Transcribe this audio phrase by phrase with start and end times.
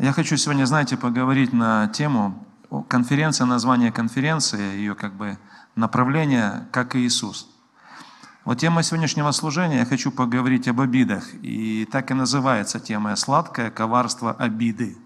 [0.00, 2.46] Я хочу сегодня, знаете, поговорить на тему
[2.88, 5.36] конференции, название конференции, ее как бы
[5.76, 7.50] направление, как Иисус.
[8.46, 11.24] Вот тема сегодняшнего служения, я хочу поговорить об обидах.
[11.42, 14.96] И так и называется тема «Сладкое коварство обиды».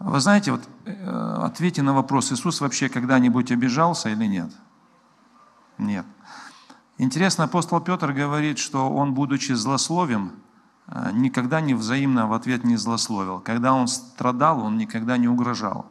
[0.00, 4.50] Вы знаете, вот э, ответьте на вопрос, Иисус вообще когда-нибудь обижался или нет?
[5.78, 6.04] Нет.
[6.98, 10.42] Интересно, апостол Петр говорит, что он, будучи злословим,
[11.12, 13.40] никогда не взаимно в ответ не злословил.
[13.40, 15.86] Когда он страдал, он никогда не угрожал.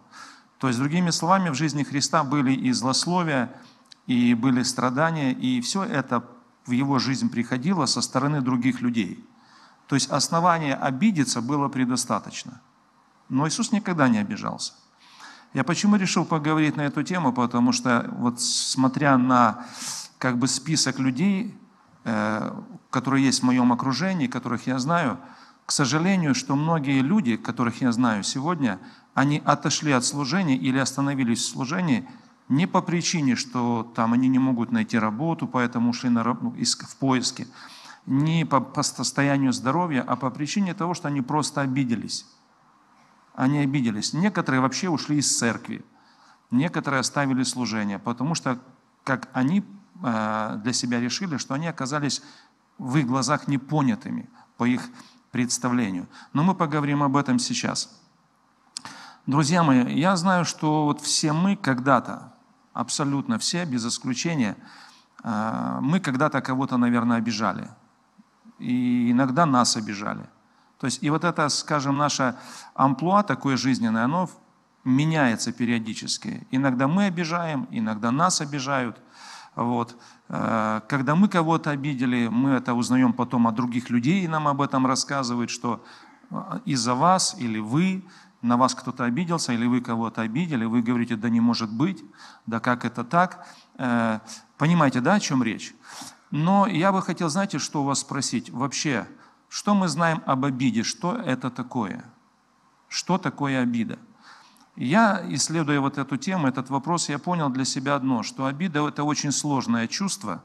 [0.58, 3.52] То есть, другими словами, в жизни Христа были и злословия,
[4.06, 6.24] и были страдания, и все это
[6.66, 9.26] в его жизнь приходило со стороны других людей.
[9.88, 12.62] То есть основания обидеться было предостаточно.
[13.30, 14.74] Но Иисус никогда не обижался.
[15.54, 17.34] Я почему решил поговорить на эту тему?
[17.34, 19.66] Потому что вот смотря на
[20.18, 21.61] как бы список людей, э,
[22.04, 25.20] которые есть в моем окружении, которых я знаю,
[25.66, 28.80] к сожалению, что многие люди, которых я знаю сегодня,
[29.14, 32.08] они отошли от служения или остановились в служении
[32.50, 36.96] не по причине, что там они не могут найти работу, поэтому ушли на, ну, в
[36.98, 37.48] поиске,
[38.06, 42.26] не по, по состоянию здоровья, а по причине того, что они просто обиделись.
[43.34, 44.12] Они обиделись.
[44.12, 45.86] Некоторые вообще ушли из церкви,
[46.50, 48.60] некоторые оставили служение, потому что
[49.06, 52.22] как они Э, для себя решили, что они оказались
[52.82, 54.82] в их глазах непонятыми по их
[55.32, 56.08] представлению.
[56.34, 58.02] Но мы поговорим об этом сейчас.
[59.28, 62.34] Друзья мои, я знаю, что вот все мы когда-то,
[62.74, 64.58] абсолютно все, без исключения,
[65.24, 67.70] э, мы когда-то кого-то, наверное, обижали.
[68.58, 70.28] И иногда нас обижали.
[70.80, 72.36] То есть и вот это, скажем, наше
[72.74, 74.28] амплуа такое жизненное, оно
[74.84, 76.48] меняется периодически.
[76.50, 79.00] Иногда мы обижаем, иногда нас обижают–
[79.56, 79.98] вот.
[80.30, 84.62] Э, когда мы кого-то обидели, мы это узнаем потом от других людей, и нам об
[84.62, 85.84] этом рассказывают, что
[86.30, 88.06] э, из-за вас или вы,
[88.42, 92.04] на вас кто-то обиделся, или вы кого-то обидели, вы говорите, да не может быть,
[92.46, 93.46] да как это так.
[93.78, 94.20] Э,
[94.58, 95.74] понимаете, да, о чем речь?
[96.32, 98.50] Но я бы хотел, знаете, что у вас спросить?
[98.50, 99.06] Вообще,
[99.50, 100.84] что мы знаем об обиде?
[100.84, 102.06] Что это такое?
[102.88, 104.00] Что такое обида?
[104.84, 109.04] Я, исследуя вот эту тему, этот вопрос, я понял для себя одно, что обида– это
[109.04, 110.44] очень сложное чувство,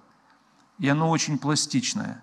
[0.78, 2.22] и оно очень пластичное.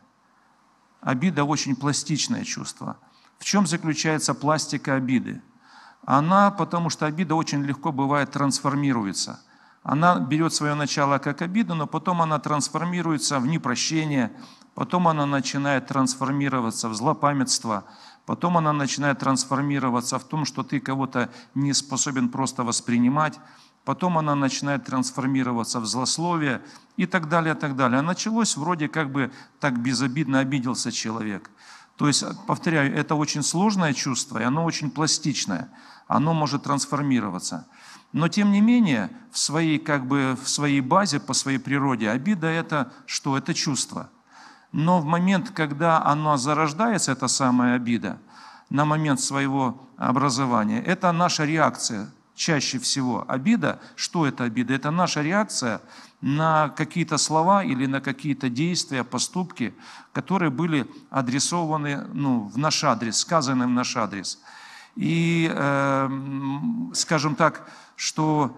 [1.01, 2.97] Обида– очень пластичное чувство.
[3.39, 5.41] В чем заключается пластика обиды?
[6.05, 9.41] Она, потому что обида очень легко бывает трансформируется.
[9.81, 14.31] Она берет свое начало как обида, но потом она трансформируется в непрощение,
[14.75, 17.85] потом она начинает трансформироваться в злопамятство–
[18.25, 23.39] Потом она начинает трансформироваться в том, что ты кого-то не способен просто воспринимать.
[23.83, 26.61] Потом она начинает трансформироваться в злословие
[26.95, 27.99] и так далее, и так далее.
[27.99, 31.51] А началось вроде как бы так безобидно обиделся человек.
[31.97, 35.69] То есть, повторяю, это очень сложное чувство, и оно очень пластичное.
[36.07, 37.67] Оно может трансформироваться.
[38.13, 42.47] Но тем не менее, в своей, как бы, в своей базе, по своей природе, обида–
[42.47, 43.37] это что?
[43.37, 44.09] Это чувство–
[44.73, 48.17] но в момент, когда она зарождается, эта самая обида,
[48.69, 53.23] на момент своего образования, это наша реакция чаще всего.
[53.27, 54.73] Обида, что это обида?
[54.73, 55.79] Это наша реакция
[56.21, 59.75] на какие-то слова или на какие-то действия, поступки,
[60.11, 64.39] которые были адресованы ну, в наш адрес, сказаны в наш адрес.
[64.95, 66.09] И, э,
[66.95, 68.57] скажем так, что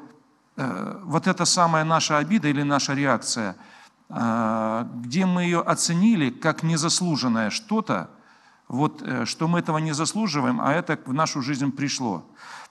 [0.55, 3.57] э, вот эта самая наша обида или наша реакция–
[4.07, 8.09] где мы ее оценили как незаслуженное что-то,
[8.67, 12.25] вот, э, что мы этого не заслуживаем, а это в нашу жизнь пришло.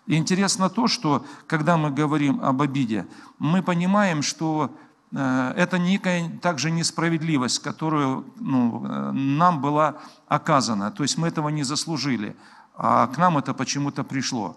[0.06, 3.06] Интересно то, что когда мы говорим об обиде,
[3.38, 4.70] мы понимаем, что
[5.12, 9.96] э, это некая также несправедливость, которую ну, э, нам была
[10.28, 10.90] оказана.
[10.90, 12.36] То есть мы этого не заслужили,
[12.76, 14.56] а к нам это почему-то пришло.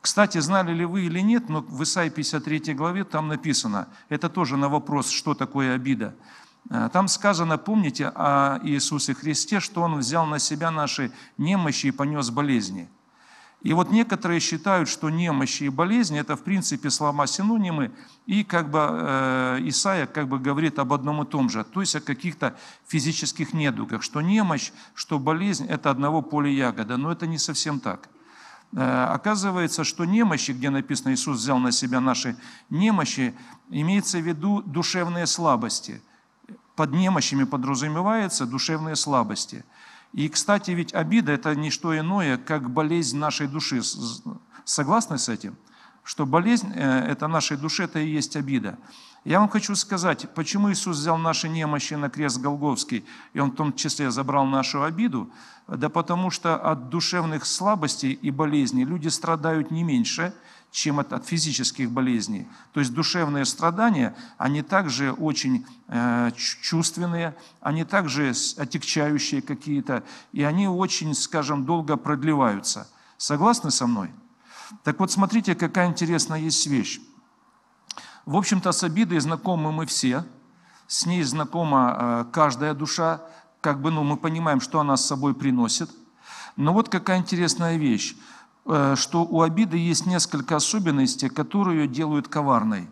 [0.00, 4.56] Кстати, знали ли вы или нет, но в Исаии 53 главе там написано, это тоже
[4.56, 6.14] на вопрос, что такое обида.
[6.70, 11.90] Э, там сказано, помните о Иисусе Христе, что Он взял на себя наши немощи и
[11.90, 12.88] понес болезни.
[13.60, 17.92] И вот некоторые считают, что немощи и болезни– это в принципе слова синонимы,
[18.24, 21.94] и как бы э, Исаия как бы говорит об одном и том же, то есть
[21.94, 22.56] о каких-то
[22.88, 28.08] физических недугах, что немощь, что болезнь– это одного поля ягода, но это не совсем так–
[28.74, 32.36] оказывается, что немощи, где написано Иисус взял на себя наши
[32.68, 33.34] немощи,
[33.68, 36.00] имеется в виду душевные слабости.
[36.76, 39.64] Под немощами подразумевается душевные слабости.
[40.12, 43.82] И, кстати, ведь обида– это не что иное, как болезнь нашей души.
[44.64, 45.56] Согласны с этим?
[46.02, 48.78] что болезнь э, это нашей душе, это и есть обида.
[49.24, 53.54] Я вам хочу сказать, почему Иисус взял наши немощи на крест Голговский, и Он в
[53.54, 55.30] том числе забрал нашу обиду,
[55.68, 60.32] да потому что от душевных слабостей и болезней люди страдают не меньше,
[60.70, 62.48] чем от, от физических болезней.
[62.72, 66.30] То есть душевные страдания, они также очень э,
[66.62, 70.02] чувственные, они также отягчающие какие-то,
[70.32, 72.88] и они очень, скажем, долго продлеваются.
[73.18, 74.10] Согласны со мной?
[74.84, 77.00] Так вот, смотрите, какая интересная есть вещь.
[78.26, 80.24] В общем-то, с обидой знакомы мы все,
[80.86, 83.22] с ней знакома э, каждая душа,
[83.60, 85.90] как бы ну, мы понимаем, что она с собой приносит.
[86.56, 88.16] Но вот какая интересная вещь,
[88.66, 92.90] э, что у обиды есть несколько особенностей, которые ее делают коварной.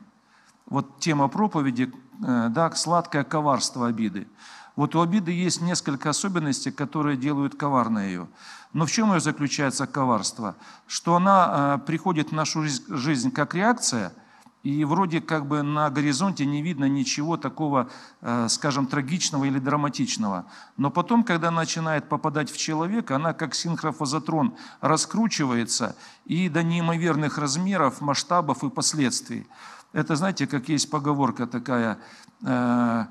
[0.67, 1.93] Вот тема проповеди,
[2.27, 4.29] э, да, сладкое коварство обиды.
[4.77, 8.29] Вот у обиды есть несколько особенностей, которые делают коварной ее.
[8.73, 10.55] Но в чем ее заключается коварство?
[10.87, 14.13] Что она приходит в нашу жизнь как реакция–
[14.69, 17.89] и вроде как бы на горизонте не видно ничего такого,
[18.21, 20.45] э, скажем, трагичного или драматичного.
[20.77, 28.03] Но потом, когда начинает попадать в человека, она как синхрофазотрон раскручивается и до неимоверных размеров,
[28.03, 29.47] масштабов и последствий.
[29.95, 31.99] Это, знаете, как есть поговорка такая,
[32.43, 33.07] э,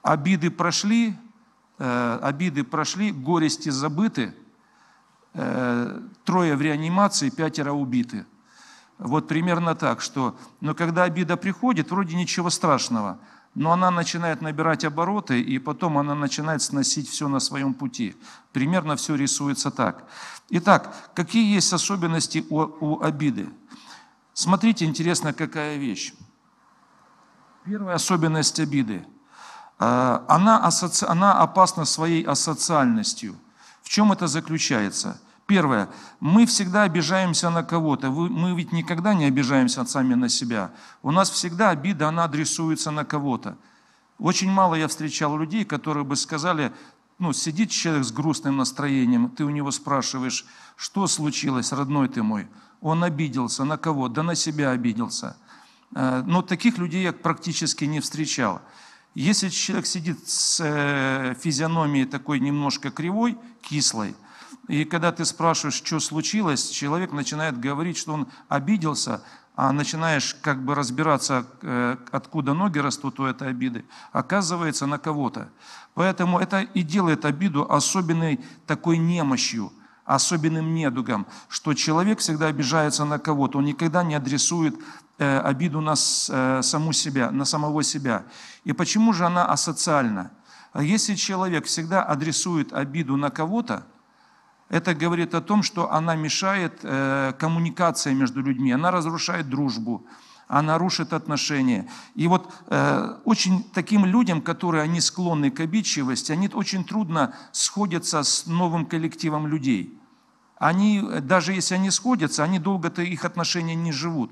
[0.00, 1.18] обиды прошли,
[1.78, 4.34] э, обиды прошли, горести забыты,
[6.24, 8.26] трое в реанимации, пятеро убиты.
[9.00, 13.18] Вот примерно так, что, но когда обида приходит, вроде ничего страшного,
[13.54, 18.14] но она начинает набирать обороты, и потом она начинает сносить все на своем пути.
[18.52, 20.04] Примерно все рисуется так.
[20.50, 23.48] Итак, какие есть особенности у, у обиды?
[24.34, 26.12] Смотрите, интересно, какая вещь.
[27.64, 29.06] Первая особенность обиды.
[29.78, 31.06] А, она, асоци...
[31.08, 33.34] она опасна своей асоциальностью.
[33.82, 35.18] В чем это заключается?
[35.50, 35.88] Первое.
[36.20, 38.08] Мы всегда обижаемся на кого-то.
[38.12, 40.70] Мы ведь никогда не обижаемся сами на себя.
[41.02, 43.56] У нас всегда обида, она адресуется на кого-то.
[44.20, 46.72] Очень мало я встречал людей, которые бы сказали,
[47.18, 52.46] ну, сидит человек с грустным настроением, ты у него спрашиваешь, что случилось, родной ты мой?
[52.80, 53.64] Он обиделся.
[53.64, 54.06] На кого?
[54.06, 55.36] Да на себя обиделся.
[55.96, 58.62] Э, но таких людей я практически не встречал.
[59.16, 64.14] Если человек сидит с э, физиономией такой немножко кривой, кислой–
[64.70, 69.20] и когда ты спрашиваешь, что случилось, человек начинает говорить, что он обиделся,
[69.56, 75.48] а начинаешь как бы разбираться, э, откуда ноги растут у этой обиды, оказывается на кого-то.
[75.94, 78.38] Поэтому это и делает обиду особенной
[78.68, 79.72] такой немощью,
[80.04, 84.76] особенным недугом, что человек всегда обижается на кого-то, он никогда не адресует
[85.18, 88.22] э, обиду на э, саму себя, на самого себя.
[88.62, 90.30] И почему же она асоциальна?
[90.78, 93.84] Если человек всегда адресует обиду на кого-то,
[94.70, 100.06] это говорит о том, что она мешает э, коммуникации между людьми, она разрушает дружбу,
[100.46, 101.88] она рушит отношения.
[102.14, 108.22] И вот э, очень таким людям, которые они склонны к обидчивости, они очень трудно сходятся
[108.22, 109.98] с новым коллективом людей.
[110.56, 114.30] Они, даже если они сходятся, они долго-то их отношения не живут.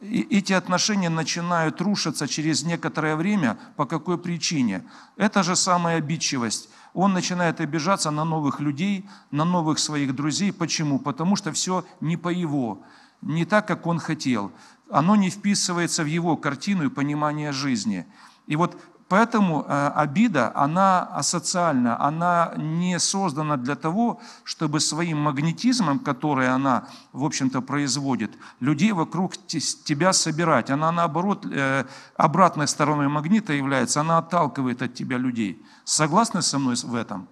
[0.00, 3.58] И эти отношения начинают рушиться через некоторое время.
[3.76, 4.82] По какой причине?
[5.16, 10.52] Это же самая обидчивость он начинает обижаться на новых людей, на новых своих друзей.
[10.52, 10.98] Почему?
[10.98, 12.82] Потому что все не по его,
[13.22, 14.52] не так, как он хотел.
[14.90, 18.06] Оно не вписывается в его картину и понимание жизни.
[18.46, 18.76] И вот
[19.12, 26.84] Поэтому э, обида, она асоциальна, она не создана для того, чтобы своим магнетизмом, который она,
[27.12, 30.70] в общем-то, производит, людей вокруг тебя собирать.
[30.70, 31.84] Она, наоборот, э,
[32.16, 35.62] обратной стороной магнита является, она отталкивает от тебя людей.
[35.84, 37.28] Согласны со мной в этом?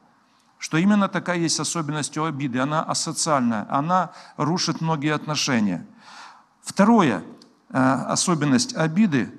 [0.59, 5.87] Что именно такая есть особенность у обиды, она асоциальная, она рушит многие отношения.
[6.61, 7.23] Второе,
[7.71, 9.33] э, особенность обиды,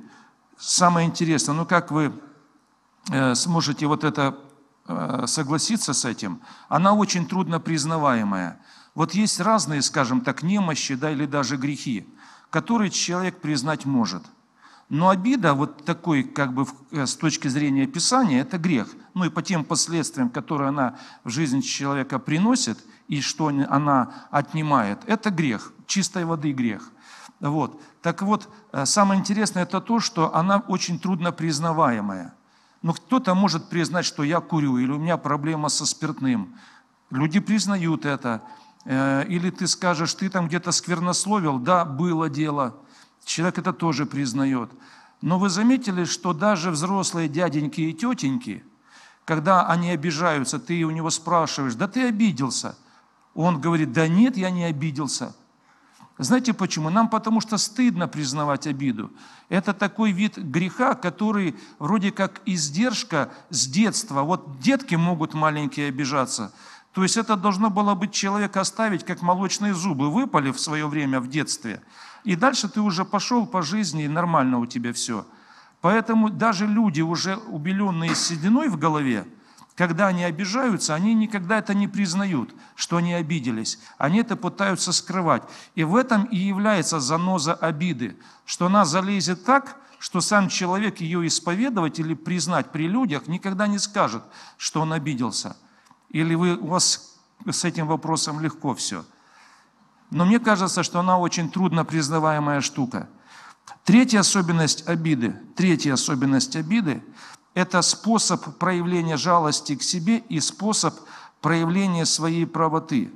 [0.57, 2.11] самое интересное, ну как вы
[3.33, 4.37] сможете вот это
[4.87, 8.59] э, согласиться с этим, она очень трудно признаваемая.
[8.93, 12.07] Вот есть разные, скажем так, немощи, да, или даже грехи,
[12.49, 14.23] которые человек признать может.
[14.89, 18.89] Но обида, вот такой, как бы э, с точки зрения Писания, это грех.
[19.13, 22.77] Ну и по тем последствиям, которые она в жизнь человека приносит,
[23.07, 26.91] и что она отнимает, это грех, чистой воды грех.
[27.39, 27.81] Вот.
[28.01, 28.47] Так вот,
[28.85, 32.35] самое интересное это то, что она очень трудно признаваемая–
[32.81, 36.55] но кто-то может признать, что я курю, или у меня проблема со спиртным.
[37.09, 38.41] Люди признают это.
[38.85, 42.75] Э, или ты скажешь, ты там где-то сквернословил, да, было дело.
[43.23, 44.71] Человек это тоже признает.
[45.21, 48.63] Но вы заметили, что даже взрослые дяденьки и тетеньки,
[49.25, 52.75] когда они обижаются, ты у него спрашиваешь, да ты обиделся.
[53.35, 55.35] Он говорит, да нет, я не обиделся.
[56.17, 56.89] Знаете почему?
[56.89, 59.11] Нам потому что стыдно признавать обиду.
[59.49, 64.21] Это такой вид греха, который вроде как издержка с детства.
[64.21, 66.53] Вот детки могут маленькие обижаться.
[66.93, 71.19] То есть это должно было быть человека оставить, как молочные зубы выпали в свое время
[71.21, 71.81] в детстве.
[72.23, 75.25] И дальше ты уже пошел по жизни, и нормально у тебя все.
[75.79, 79.25] Поэтому даже люди, уже убеленные сединой в голове,
[79.81, 83.79] когда они обижаются, они никогда это не признают, что они обиделись.
[83.97, 85.41] Они это пытаются скрывать.
[85.73, 91.25] И в этом и является заноза обиды, что она залезет так, что сам человек ее
[91.25, 94.21] исповедовать или признать при людях никогда не скажет,
[94.55, 95.57] что он обиделся.
[96.09, 97.17] Или вы, у вас
[97.49, 99.03] с этим вопросом легко все.
[100.11, 103.09] Но мне кажется, что она очень трудно признаваемая штука.
[103.83, 107.03] Третья особенность обиды, третья особенность обиды
[107.53, 110.95] это способ проявления жалости к себе и способ
[111.41, 113.11] проявления своей правоты.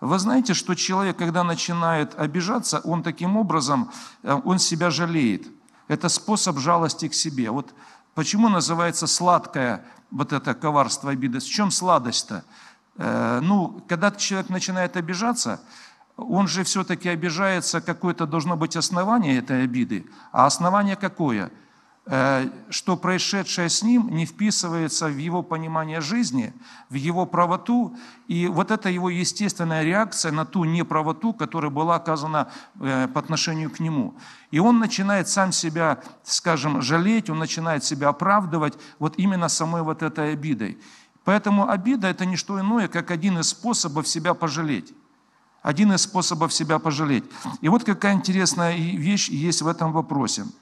[0.00, 3.92] Вы знаете, что человек, когда начинает обижаться, он таким образом,
[4.24, 5.46] э, он себя жалеет.
[5.86, 7.50] Это способ жалости к себе.
[7.50, 7.72] Вот
[8.14, 11.38] почему называется сладкое вот это коварство обиды?
[11.38, 12.44] В чем сладость-то?
[12.96, 15.60] Э, ну, когда человек начинает обижаться,
[16.16, 20.06] он же все-таки обижается, какое-то должно быть основание этой обиды.
[20.30, 21.50] А основание какое?
[22.04, 26.52] Э, что происшедшее с ним не вписывается в его понимание жизни,
[26.90, 32.50] в его правоту, и вот это его естественная реакция на ту неправоту, которая была оказана
[32.80, 34.14] э, по отношению к нему.
[34.50, 40.02] И он начинает сам себя, скажем, жалеть, он начинает себя оправдывать вот именно самой вот
[40.02, 40.80] этой обидой.
[41.22, 44.92] Поэтому обида– это не что иное, как один из способов себя пожалеть.
[45.62, 47.24] Один из способов себя пожалеть.
[47.60, 50.44] И вот какая интересная вещь есть в этом вопросе–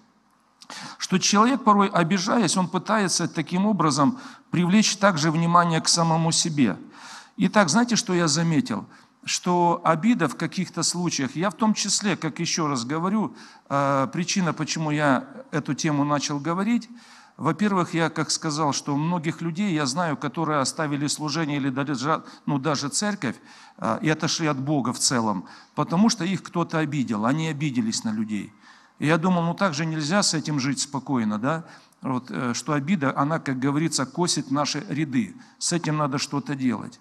[0.98, 4.18] что человек порой, обижаясь, он пытается таким образом
[4.50, 6.76] привлечь также внимание к самому себе.
[7.36, 8.86] Итак, знаете, что я заметил?
[9.24, 13.34] Что обида в каких-то случаях, я в том числе, как еще раз говорю,
[13.68, 16.88] э, причина, почему я эту тему начал говорить,
[17.40, 22.58] во-первых, я как сказал, что многих людей я знаю, которые оставили служение или даже, ну,
[22.58, 23.36] даже церковь
[23.78, 28.12] э, и отошли от Бога в целом, потому что их кто-то обидел, они обиделись на
[28.12, 28.52] людей.
[28.98, 31.64] И я думал, ну так же нельзя с этим жить спокойно, да?
[32.02, 35.34] Вот, э, что обида, она, как говорится, косит наши ряды.
[35.58, 37.00] С этим надо что-то делать.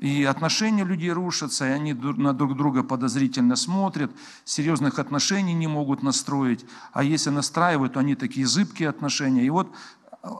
[0.00, 4.10] И отношения людей рушатся, и они на друг друга подозрительно смотрят,
[4.44, 6.64] серьезных отношений не могут настроить.
[6.92, 9.44] А если настраивают, то они такие зыбкие отношения.
[9.44, 9.70] И вот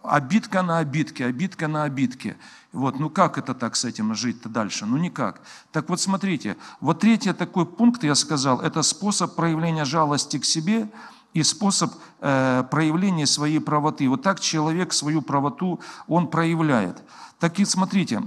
[0.03, 2.39] обидка на обидке, обидка на обидке.
[2.73, 4.87] Вот, ну как это так с этим жить-то дальше?
[4.87, 5.43] Ну никак.
[5.73, 10.89] Так вот смотрите, вот третий такой пункт я сказал, это способ проявления жалости к себе
[11.35, 14.09] и способ э, проявления своей правоты.
[14.09, 17.03] Вот так человек свою правоту, он проявляет.
[17.39, 18.23] Так и смотрите,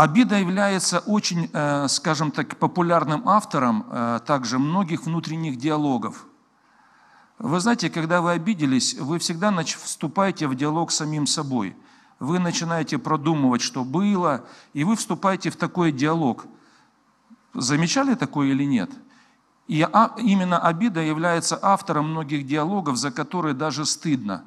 [0.00, 6.24] Обида является очень, э, скажем так, популярным автором э, также многих внутренних диалогов.
[7.38, 11.76] Вы знаете, когда вы обиделись, вы всегда вступаете в диалог с самим собой.
[12.18, 16.46] Вы начинаете продумывать, что было, и вы вступаете в такой диалог.
[17.52, 18.90] Замечали такое или нет?
[19.68, 24.44] И а, именно обида является автором многих диалогов, за которые даже стыдно.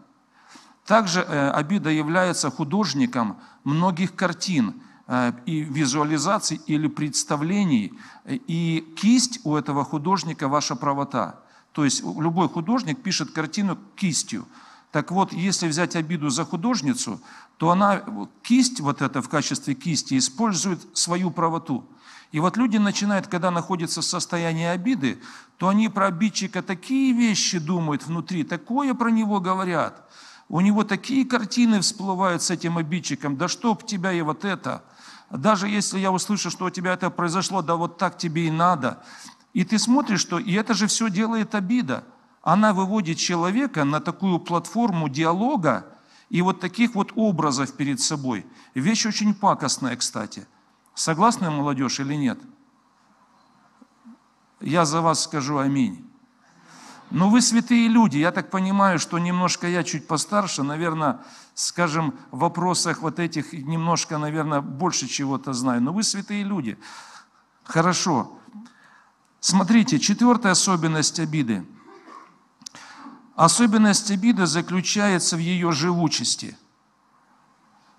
[0.86, 7.94] Также э, обида является художником многих картин э, и визуализаций или представлений.
[8.26, 11.40] И кисть у этого художника– ваша правота–
[11.74, 14.46] то есть любой художник пишет картину кистью.
[14.92, 17.20] Так вот, если взять обиду за художницу,
[17.58, 18.04] то она
[18.44, 21.84] кисть вот это в качестве кисти использует свою правоту.
[22.32, 25.20] И вот люди начинают, когда находятся в состоянии обиды,
[25.58, 30.10] то они про обидчика такие вещи думают внутри, такое про него говорят.
[30.54, 34.84] У него такие картины всплывают с этим обидчиком, да чтоб тебя и вот это.
[35.32, 39.04] Даже если я услышу, что у тебя это произошло, да вот так тебе и надо.
[39.54, 42.04] И ты смотришь, что и это же все делает обида.
[42.44, 45.88] Она выводит человека на такую платформу диалога
[46.30, 48.46] и вот таких вот образов перед собой.
[48.76, 50.46] Вещь очень пакостная, кстати.
[50.94, 52.38] Согласны, молодежь, или нет?
[54.62, 56.13] Я за вас скажу аминь.
[57.14, 61.20] Но вы святые люди, я так понимаю, что немножко я чуть постарше, наверное,
[61.54, 65.80] скажем, в вопросах вот этих немножко, наверное, больше чего-то знаю.
[65.80, 66.76] Но вы святые люди.
[67.66, 68.40] Хорошо.
[69.40, 71.64] Смотрите, четвертая особенность обиды.
[73.36, 76.58] Особенность обиды заключается в ее живучести.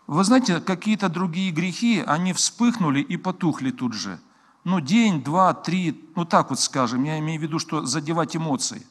[0.09, 4.19] Вы знаете, какие-то другие грехи, они вспыхнули и потухли тут же.
[4.65, 8.85] Ну, день, два, три, ну так вот скажем, я имею в виду, что задевать эмоции.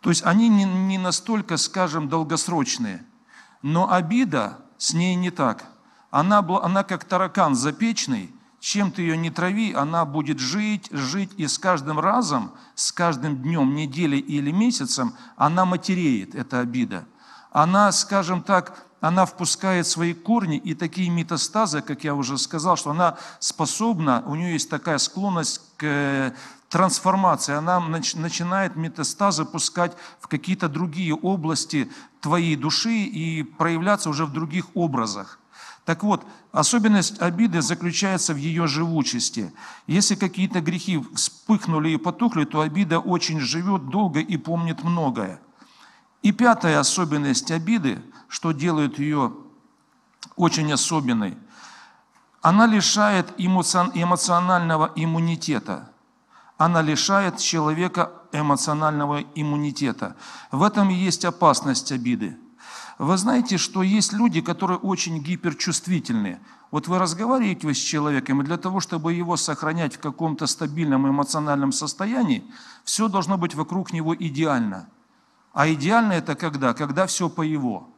[0.00, 3.04] То есть они не, не настолько, скажем, долгосрочные.
[3.62, 5.64] Но обида с ней не так.
[6.10, 11.46] Она, она как таракан запечный, чем ты ее не трави, она будет жить, жить, и
[11.46, 17.06] с каждым разом, с каждым днем, неделей или месяцем она матереет, эта обида.
[17.52, 22.90] Она, скажем так, она впускает свои корни и такие метастазы, как я уже сказал, что
[22.90, 26.34] она способна, у нее есть такая склонность к
[26.68, 34.32] трансформации, она начинает метастазы пускать в какие-то другие области твоей души и проявляться уже в
[34.32, 35.38] других образах.
[35.84, 39.54] Так вот, особенность обиды заключается в ее живучести.
[39.86, 45.40] Если какие-то грехи вспыхнули и потухли, то обида очень живет долго и помнит многое.
[46.22, 49.32] И пятая особенность обиды, что делает ее
[50.36, 51.38] очень особенной,
[52.42, 55.90] она лишает эмоционального иммунитета.
[56.58, 60.16] Она лишает человека эмоционального иммунитета.
[60.50, 62.36] В этом и есть опасность обиды.
[62.98, 66.40] Вы знаете, что есть люди, которые очень гиперчувствительны.
[66.72, 71.70] Вот вы разговариваете с человеком, и для того, чтобы его сохранять в каком-то стабильном эмоциональном
[71.70, 72.44] состоянии,
[72.84, 74.88] все должно быть вокруг него идеально.
[75.52, 76.74] А идеально это когда?
[76.74, 77.88] Когда все по его.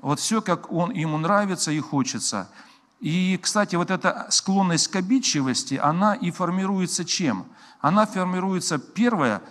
[0.00, 2.48] Вот все, как он, ему нравится и хочется.
[3.00, 7.46] И, кстати, вот эта склонность к обидчивости, она и формируется чем?
[7.86, 9.42] Она формируется, первое,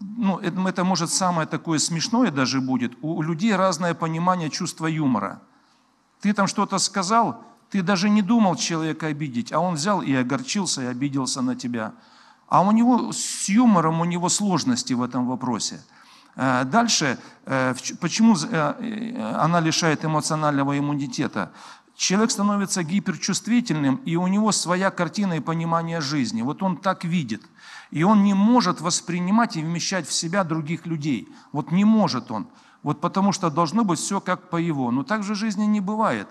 [0.00, 5.40] ну, это, это может самое такое смешное даже будет, у людей разное понимание чувства юмора.
[6.20, 10.82] Ты там что-то сказал, ты даже не думал человека обидеть, а он взял и огорчился,
[10.82, 11.92] и обиделся на тебя.
[12.48, 15.80] А у него с юмором, у него сложности в этом вопросе.
[16.34, 21.52] Э, дальше, э, почему э, она лишает эмоционального иммунитета?
[21.94, 26.42] Человек становится гиперчувствительным, и у него своя картина и понимание жизни.
[26.42, 27.42] Вот он так видит–
[27.90, 31.28] и он не может воспринимать и вмещать в себя других людей.
[31.52, 32.48] Вот не может он.
[32.82, 34.90] Вот потому что должно быть все как по его.
[34.90, 36.28] Но так же жизни не бывает.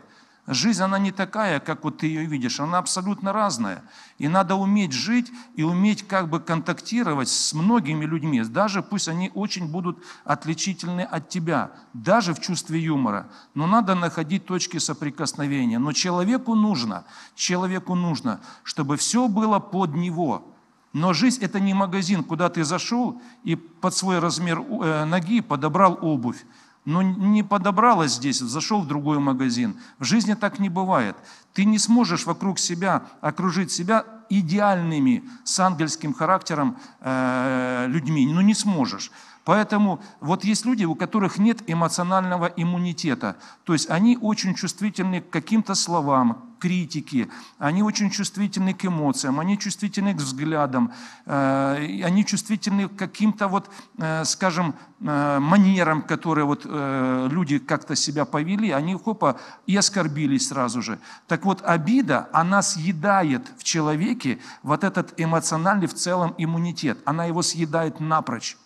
[0.47, 3.83] Жизнь, она не такая, как вот ты ее видишь, она абсолютно разная.
[4.19, 9.31] И надо уметь жить и уметь как бы контактировать с многими людьми, даже пусть они
[9.33, 13.27] очень будут отличительны от тебя, даже в чувстве юмора.
[13.55, 15.79] Но надо находить точки соприкосновения.
[15.79, 20.54] Но человеку нужно, человеку нужно, чтобы все было под него,
[20.96, 26.00] но жизнь– это не магазин, куда ты зашел и под свой размер э, ноги подобрал
[26.01, 26.46] обувь.
[26.86, 29.75] Но не подобралась здесь, зашел в другой магазин.
[30.00, 31.18] В жизни так не бывает.
[31.51, 38.25] Ты не сможешь вокруг себя окружить себя идеальными с ангельским характером э, людьми.
[38.25, 39.12] Ну не сможешь.
[39.44, 43.36] Поэтому вот есть люди, у которых нет эмоционального иммунитета.
[43.66, 47.27] То есть они очень чувствительны к каким-то словам, критике,
[47.59, 50.91] они очень чувствительны к эмоциям, они чувствительны к взглядам,
[51.25, 58.25] э, они чувствительны к каким-то вот, э, скажем, э, манерам, которые вот люди как-то себя
[58.25, 61.00] повели, они хопа и оскорбились сразу же.
[61.27, 67.41] Так вот, обида, она съедает в человеке вот этот эмоциональный в целом иммунитет, она его
[67.41, 68.57] съедает напрочь.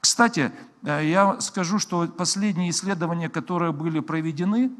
[0.00, 4.70] Кстати, я скажу, что последние исследования, которые были проведены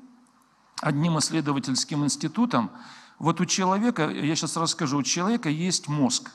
[0.81, 2.71] одним исследовательским институтом,
[3.19, 6.31] вот у человека, я сейчас расскажу, у человека есть мозг.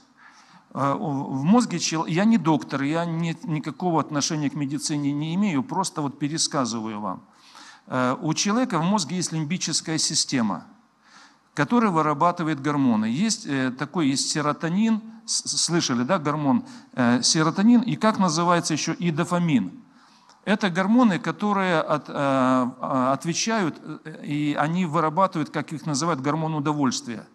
[0.73, 6.01] Э, в мозге я не доктор, я не, никакого отношения к медицине не имею, просто
[6.01, 7.23] вот пересказываю вам.
[7.87, 10.65] Э, у человека в мозге есть лимбическая система,
[11.53, 13.05] которая вырабатывает гормоны.
[13.05, 19.71] Есть такой, есть серотонин– слышали, да, гормон э, серотонин, и как называется еще и дофамин.
[20.45, 23.81] Это гормоны, которые от, э, э, отвечают,
[24.23, 27.25] и они вырабатывают, как их называют, гормон удовольствия.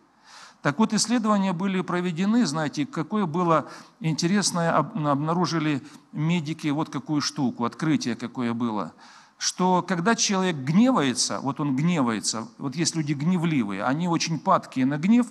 [0.63, 3.67] Так вот, исследования были проведены, знаете, какое было
[3.99, 8.93] интересное, обнаружили медики вот какую штуку, открытие какое было,
[9.39, 14.99] что когда человек гневается, вот он гневается, вот есть люди гневливые, они очень падкие на
[14.99, 15.27] гнев,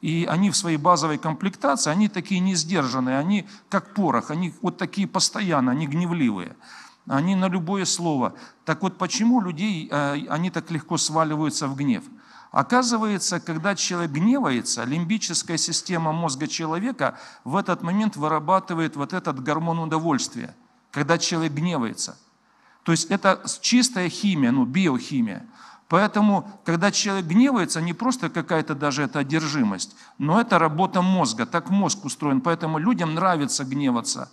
[0.00, 4.78] и они в своей базовой комплектации, они такие не сдержанные, они как порох, они вот
[4.78, 6.54] такие постоянно, они гневливые.
[7.08, 8.34] Они на любое слово.
[8.64, 12.04] Так вот, почему людей, э, они так легко сваливаются в гнев?
[12.50, 19.78] Оказывается, когда человек гневается, лимбическая система мозга человека в этот момент вырабатывает вот этот гормон
[19.78, 20.54] удовольствия,
[20.90, 22.18] когда человек гневается.
[22.84, 25.46] То есть это чистая химия, ну, биохимия.
[25.88, 31.70] Поэтому, когда человек гневается, не просто какая-то даже это одержимость, но это работа мозга, так
[31.70, 32.40] мозг устроен.
[32.42, 34.30] Поэтому людям нравится гневаться.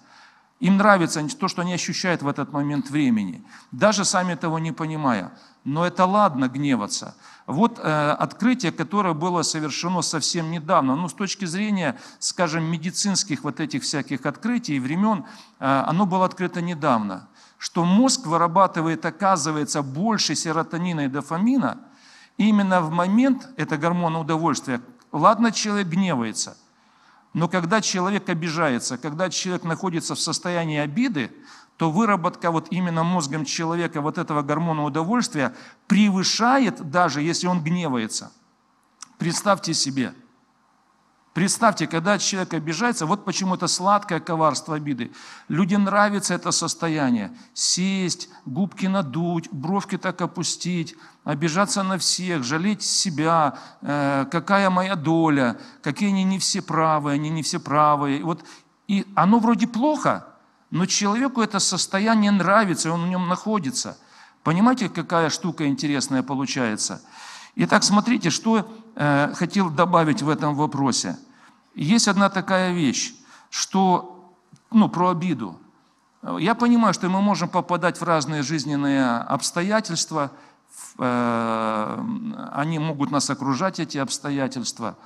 [0.60, 5.32] Им нравится то, что они ощущают в этот момент времени, даже сами того не понимая.
[5.66, 7.16] Но это ладно гневаться.
[7.46, 13.60] Вот э, открытие, которое было совершено совсем недавно, ну, с точки зрения, скажем, медицинских вот
[13.60, 15.26] этих всяких открытий, времен,
[15.60, 21.80] э, оно было открыто недавно что мозг вырабатывает, оказывается, больше серотонина и дофамина
[22.38, 26.58] именно в момент, это гормон удовольствия, Ладно, человек гневается,
[27.36, 31.30] но когда человек обижается, когда человек находится в состоянии обиды,
[31.76, 35.54] то выработка вот именно мозгом человека вот этого гормона удовольствия
[35.88, 38.32] превышает даже, если он гневается.
[39.18, 40.14] Представьте себе–
[41.36, 45.12] Представьте, когда человек обижается, вот почему это сладкое коварство обиды.
[45.50, 47.30] Людям нравится это состояние.
[47.54, 50.96] Сесть, губки надуть, бровки так опустить,
[51.26, 57.30] обижаться на всех, жалеть себя, э, какая моя доля, какие они не все правые, они
[57.30, 58.24] не все правые.
[58.24, 58.46] Вот,
[58.88, 60.26] и оно вроде плохо,
[60.72, 63.98] но человеку это состояние нравится, и он в нем находится.
[64.42, 67.02] Понимаете, какая штука интересная получается?
[67.58, 71.18] Итак, смотрите, что э, хотел добавить в этом вопросе.
[71.76, 73.14] Есть одна такая вещь,
[73.50, 74.34] что,
[74.72, 75.60] ну, про обиду.
[76.40, 80.32] Я понимаю, что мы можем попадать в разные жизненные обстоятельства,
[80.98, 82.04] э,
[82.54, 84.98] они могут нас окружать, эти обстоятельства.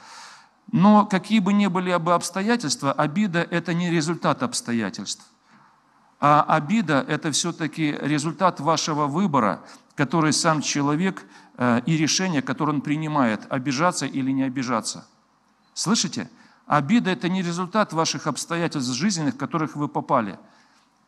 [0.72, 5.26] Но какие бы ни были бы обстоятельства, обида– это не результат обстоятельств.
[6.22, 9.62] А обида– это все-таки результат вашего выбора,
[9.96, 11.26] который сам человек
[11.58, 15.08] э, и решение, которое он принимает, обижаться или не обижаться.
[15.74, 16.30] Слышите?
[16.70, 20.38] Обида– это не результат ваших обстоятельств жизненных, в которых вы попали,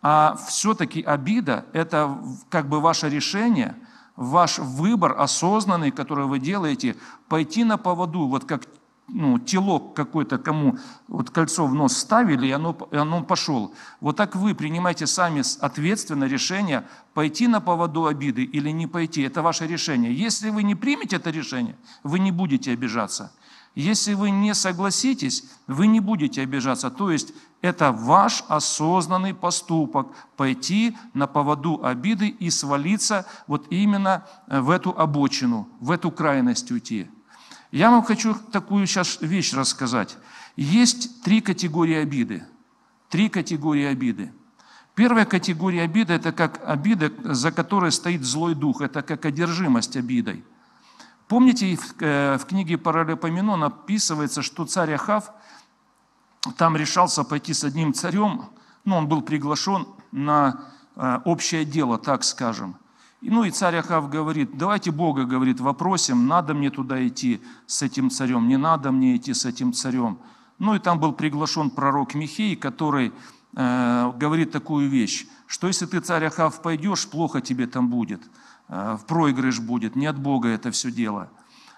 [0.02, 2.17] а все-таки обида– это
[2.50, 3.76] как бы ваше решение,
[4.15, 6.95] ваш выбор осознанный, который вы делаете,
[7.30, 8.63] пойти на поводу, вот как
[9.08, 13.71] ну, телок какой-то, кому вот кольцо в нос ставили, и оно, и оно пошел.
[14.00, 19.21] Вот так вы принимаете сами ответственное решение, пойти на поводу обиды или не пойти.
[19.21, 20.12] Это ваше решение.
[20.12, 23.32] Если вы не примете это решение, вы не будете обижаться.
[23.75, 26.89] Если вы не согласитесь, вы не будете обижаться.
[26.89, 34.60] То есть это ваш осознанный поступок– пойти на поводу обиды и свалиться вот именно э,
[34.60, 37.07] в эту обочину, в эту крайность уйти.
[37.71, 40.17] Я вам хочу такую сейчас вещь рассказать.
[40.57, 42.43] Есть три категории обиды.
[43.10, 44.34] Три категории обиды.
[44.95, 50.43] Первая категория обиды– это как обида, за которой стоит злой дух, это как одержимость обидой.
[51.31, 55.31] Помните, э, в книге Паралипоменон описывается, что царь Ахав
[56.57, 58.49] там решался пойти с одним царем,
[58.83, 60.59] ну, он был приглашен на
[60.97, 62.75] э, общее дело, так скажем.
[63.21, 68.09] Ну и царь Ахав говорит, давайте Бога, говорит, вопросим, надо мне туда идти с этим
[68.09, 70.19] царем, не надо мне идти с этим царем.
[70.59, 73.13] Ну и там был приглашен пророк Михей, который
[73.55, 78.21] э, говорит такую вещь, что если ты, царь Ахав, пойдешь, плохо тебе там будет.
[78.71, 81.29] Э, в проигрыш будет, не от Бога это все дело.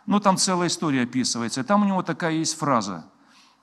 [0.06, 1.62] Ну, там целая история описывается.
[1.62, 3.06] И там у него такая есть фраза,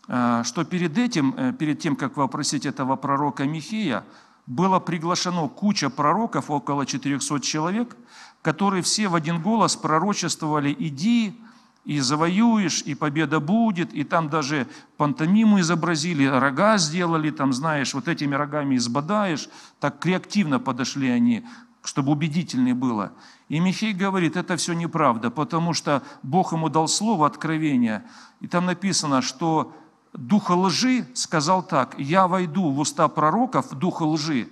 [0.08, 4.04] э, что перед этим, э, перед тем, как вопросить этого пророка Михея,
[4.46, 7.96] было приглашено куча пророков, около 400 человек,
[8.42, 11.40] которые все в один голос пророчествовали «иди,
[11.84, 14.66] и завоюешь, и победа будет», и там даже
[14.96, 19.48] пантомиму изобразили, рога сделали, там, знаешь, вот этими рогами избадаешь.
[19.78, 21.44] Так креативно подошли они
[21.82, 23.12] чтобы убедительнее было.
[23.48, 28.04] И Михей говорит, это все неправда, потому что Бог ему дал слово откровения.
[28.40, 29.72] И там написано, что
[30.12, 34.48] духа лжи сказал так, я войду в уста пророков, духа лжи,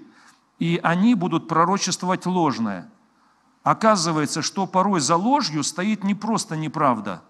[0.59, 2.91] и они будут пророчествовать ложное.
[3.63, 7.23] Оказывается, что порой за ложью стоит не просто неправда,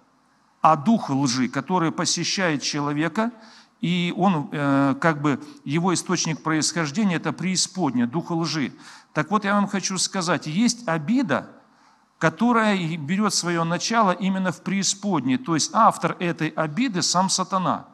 [0.61, 3.33] а дух лжи, который посещает человека,
[3.81, 8.73] и он, э, как бы, его источник происхождения– это преисподняя, дух лжи.
[9.19, 11.51] Так вот, я вам хочу сказать, есть обида,
[12.19, 15.39] которая берет свое начало именно в преисподней.
[15.39, 17.89] То есть автор этой обиды– сам сатана.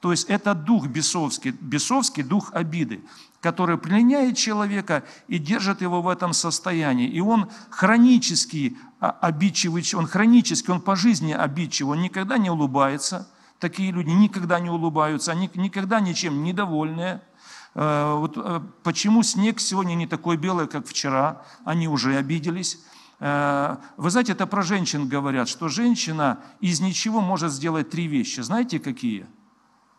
[0.00, 3.04] То есть это дух бесовский, бесовский дух обиды,
[3.40, 7.06] который пленяет человека и держит его в этом состоянии.
[7.10, 13.28] И он хронически обидчивый, он хронически, он по жизни обидчивый, он никогда не улыбается.
[13.60, 17.22] Такие люди никогда не улыбаются, они никогда ничем недовольные–
[17.76, 21.42] вот э, почему снег сегодня не такой белый, как вчера?
[21.62, 22.82] Они уже обиделись.
[23.20, 28.40] Э, вы знаете, это про женщин говорят, что женщина из ничего может сделать три вещи.
[28.40, 29.26] Знаете, какие?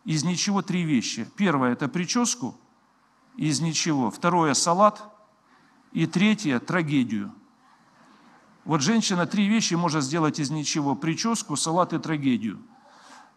[0.04, 1.28] Из ничего три вещи.
[1.36, 2.58] Первое– это прическу,
[3.36, 4.10] из ничего.
[4.10, 5.00] Второе– салат.
[5.92, 7.32] И третье– трагедию.
[8.64, 10.96] Вот женщина три вещи может сделать из ничего.
[10.96, 12.60] Прическу, салат и трагедию.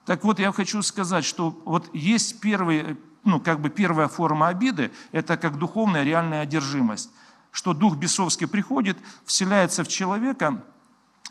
[0.06, 4.91] Так вот, я хочу сказать, что вот есть первый, ну, как бы первая форма обиды,
[5.12, 7.12] это как духовная реальная одержимость.
[7.51, 10.63] Что дух бесовский приходит, вселяется в человека,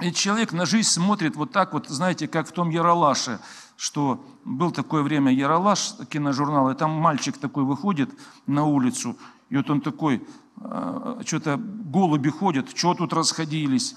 [0.00, 3.40] и человек на жизнь смотрит вот так вот, знаете, как в том Яралаше,
[3.76, 8.11] что был такое время Яралаш, киножурнал, и там мальчик такой выходит
[8.46, 9.16] на улицу,
[9.50, 10.26] и вот он такой,
[10.61, 13.96] э, что-то голуби ходят, что тут расходились.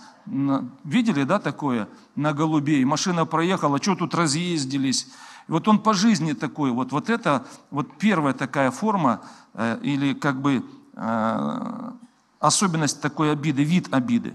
[0.84, 2.84] Видели, да, такое на голубей?
[2.86, 5.08] Машина проехала, что тут разъездились.
[5.48, 6.72] Вот он по жизни такой.
[6.72, 9.22] Вот, вот это вот первая такая форма
[9.54, 11.92] э, или как бы э,
[12.40, 14.34] особенность такой обиды, вид обиды.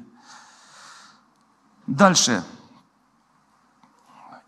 [1.87, 2.45] Дальше.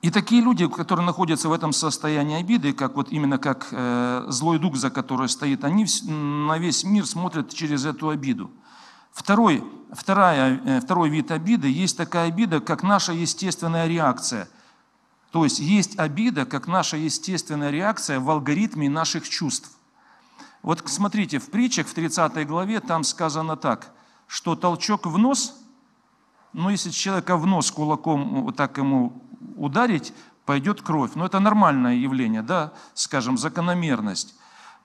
[0.03, 4.59] И такие люди, которые находятся в этом состоянии обиды, как вот именно как э, злой
[4.59, 8.51] дух, за который стоит, они на весь мир смотрят через эту обиду.
[9.13, 14.49] Второй, вторая, э, второй вид обиды, есть такая обида, как наша естественная реакция.
[15.31, 19.71] То есть есть обида, как наша естественная реакция в алгоритме наших чувств.
[20.63, 23.93] Вот смотрите, в притчах в 30 главе там сказано так,
[24.27, 25.57] что толчок в нос,
[26.53, 29.23] ну если человека в нос кулаком вот так ему
[29.57, 30.13] ударить,
[30.45, 31.13] пойдет кровь.
[31.15, 34.35] Но это нормальное явление, да, скажем, закономерность.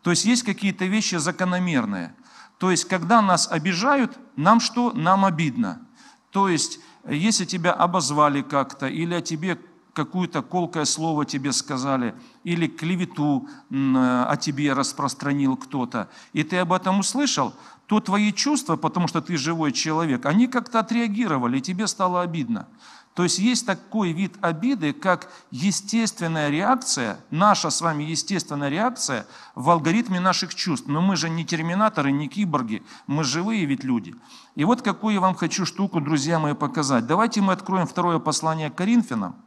[0.04, 2.16] То есть есть какие-то вещи закономерные.
[2.60, 4.92] То есть, когда нас обижают, нам что?
[4.94, 5.82] Нам обидно.
[6.30, 6.80] То есть,
[7.10, 9.60] если тебя обозвали как-то, или о тебе
[9.96, 17.00] какое-то колкое слово тебе сказали, или клевету о тебе распространил кто-то, и ты об этом
[17.00, 17.54] услышал,
[17.88, 22.68] то твои чувства, потому что ты живой человек, они как-то отреагировали, и тебе стало обидно.
[23.14, 29.70] То есть есть такой вид обиды, как естественная реакция, наша с вами естественная реакция в
[29.70, 30.90] алгоритме наших чувств.
[30.90, 34.14] Но мы же не терминаторы, не киборги, мы живые ведь люди.
[34.56, 37.08] И вот какую я вам хочу штуку, друзья мои, показать.
[37.08, 39.38] Давайте мы откроем второе послание к Коринфянам.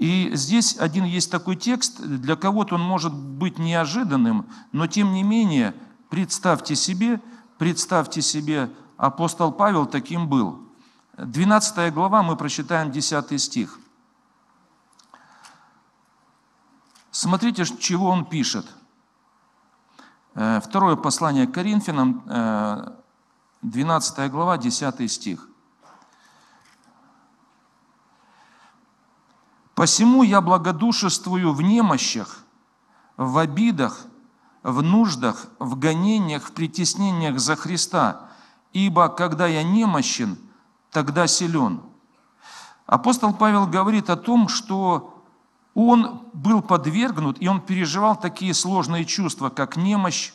[0.00, 5.22] И здесь один есть такой текст, для кого-то он может быть неожиданным, но тем не
[5.22, 5.74] менее,
[6.08, 7.20] представьте себе,
[7.58, 10.58] представьте себе, апостол Павел таким был–
[11.26, 13.78] 12 глава, мы прочитаем 10 стих.
[17.10, 18.66] Смотрите, чего он пишет.
[20.34, 22.24] Э, второе послание к Коринфянам,
[23.62, 25.49] 12 э, глава, 10 стих.
[29.80, 32.44] «Посему я благодушествую в немощах,
[33.16, 34.04] в обидах,
[34.62, 38.28] в нуждах, в гонениях, в притеснениях за Христа,
[38.74, 40.36] ибо когда я немощен–
[40.90, 41.80] тогда силен.
[42.86, 45.22] Апостол Павел говорит о том, что
[45.74, 50.32] он был подвергнут, и он переживал такие сложные чувства, как немощь,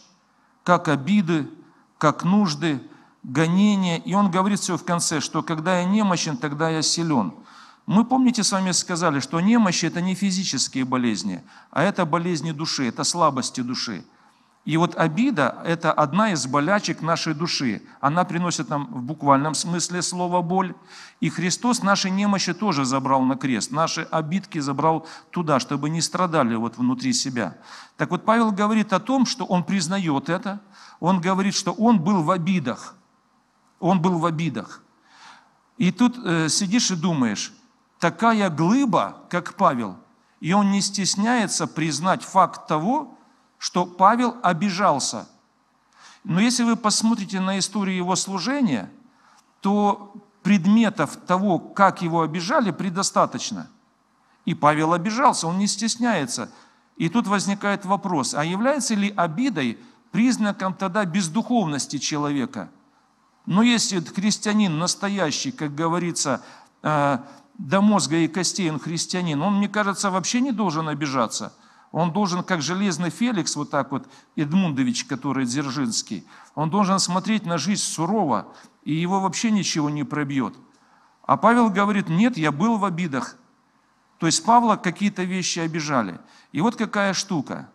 [0.63, 1.49] как обиды,
[1.97, 2.81] как нужды,
[3.23, 3.97] гонения.
[3.97, 7.34] И он говорит все в конце, что когда я немощен, тогда я силен.
[7.86, 12.88] Мы, помните, с вами сказали, что немощь– это не физические болезни, а это болезни души,
[12.88, 14.04] это слабости души.
[14.65, 17.84] И вот обида– это одна из болячек нашей души.
[18.02, 20.74] Она приносит нам в буквальном смысле слова «боль».
[21.19, 23.69] И Христос наши немощи тоже забрал на крест.
[23.69, 27.56] Наши обидки забрал туда, чтобы не страдали вот внутри себя.
[27.95, 30.60] Так вот Павел говорит о том, что он признает это.
[31.00, 32.95] Он говорит, что он был в обидах.
[33.80, 34.82] Он был в обидах.
[35.78, 37.54] И тут э, сидишь и думаешь,
[38.05, 39.97] такая глыба, как Павел,
[40.39, 43.17] и он не стесняется признать факт того,
[43.57, 45.27] что Павел обижался.
[46.23, 48.91] Но если вы посмотрите на историю его служения,
[49.59, 50.13] то
[50.43, 53.71] предметов того, как его обижали, предостаточно.
[54.45, 56.51] И Павел обижался, он не стесняется.
[56.97, 59.79] И тут возникает вопрос, а является ли обидой
[60.11, 62.69] признаком тогда бездуховности человека?
[63.47, 66.43] Но если христианин настоящий, как говорится,
[66.83, 67.17] э,
[67.57, 71.53] до мозга и костей он христианин, он, мне кажется, вообще не должен обижаться–
[71.95, 77.57] он должен, как железный Феликс, вот так вот, Эдмундович, который Дзержинский, он должен смотреть на
[77.57, 80.55] жизнь сурово, и его вообще ничего не пробьет.
[81.23, 83.37] А Павел говорит, нет, я был в обидах.
[84.17, 86.19] То есть Павла какие-то вещи обижали.
[86.51, 87.69] И вот какая штука.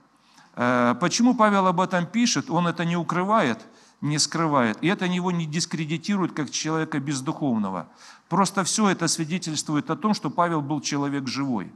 [0.55, 2.51] Э, почему Павел об этом пишет?
[2.51, 3.67] Он это не укрывает,
[4.01, 4.79] не скрывает.
[4.83, 7.89] И это его не дискредитирует как человека бездуховного.
[8.29, 11.73] Просто все это свидетельствует о том, что Павел был человек живой.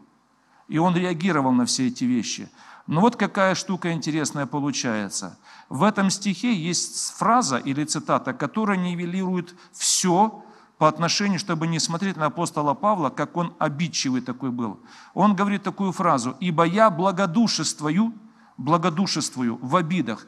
[0.68, 2.48] И он реагировал на все эти вещи.
[2.86, 5.38] Но вот какая штука интересная получается.
[5.68, 10.42] В этом стихе есть фраза или цитата, которая нивелирует все
[10.78, 14.80] по отношению, чтобы не смотреть на апостола Павла, как он обидчивый такой был.
[15.14, 18.12] Он говорит такую фразу, «Ибо я благодушествую,
[18.58, 20.26] благодушествую в обидах».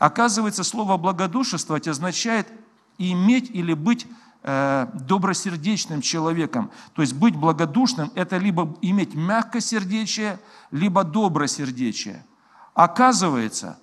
[0.00, 2.48] Оказывается, слово «благодушествовать» означает
[2.98, 4.08] иметь или быть
[4.42, 6.70] Э, добросердечным человеком.
[6.94, 12.24] То есть быть благодушным– это либо иметь мягкосердечие, либо добросердечие.
[12.72, 13.78] Оказывается,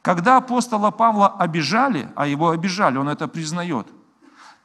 [0.00, 3.88] когда апостола Павла обижали, а его обижали, он это признает,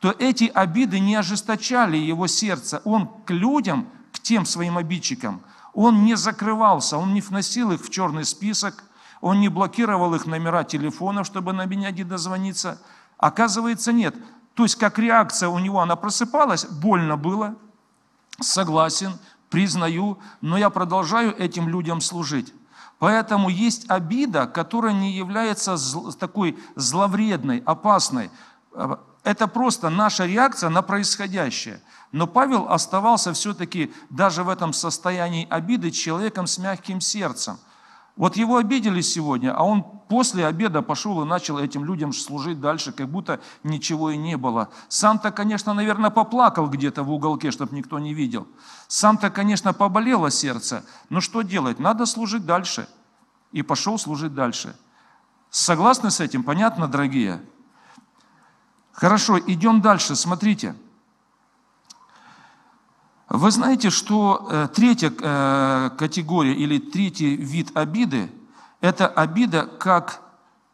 [0.02, 2.84] то эти обиды не ожесточали его сердце.
[2.86, 5.42] Он к людям, к тем своим обидчикам,
[5.74, 8.84] он не закрывался, он не вносил их в черный список,
[9.22, 12.80] Он не блокировал их номера телефонов, чтобы на меня не дозвониться.
[13.18, 14.16] Оказывается, нет.
[14.54, 17.56] То есть, как реакция у него, она просыпалась, больно было,
[18.40, 19.18] согласен,
[19.50, 22.54] признаю, но я продолжаю этим людям служить.
[23.00, 25.78] Поэтому есть обида, которая не является
[26.20, 28.32] такой зловредной, опасной.
[29.24, 31.82] Это просто наша реакция на происходящее.
[32.12, 37.60] Но Павел оставался все-таки даже в этом состоянии обиды человеком с мягким сердцем.
[38.18, 42.92] Вот его обидели сегодня, а он после обеда пошел и начал этим людям служить дальше,
[42.92, 44.70] как будто ничего и не было.
[44.90, 48.48] Сам-то, конечно, наверное, поплакал где-то в уголке, чтобы никто не видел.
[48.88, 51.78] Сам-то, конечно, поболело сердце, но что делать?
[51.78, 52.88] Надо служить дальше.
[53.52, 54.76] И пошел служить дальше.
[55.52, 56.44] Согласны с этим?
[56.44, 57.42] Понятно, дорогие?
[58.92, 60.16] Хорошо, идем дальше.
[60.16, 60.76] Смотрите.
[63.30, 68.32] Вы знаете, что э, третья э, категория или третий вид обиды–
[68.82, 70.22] это обида как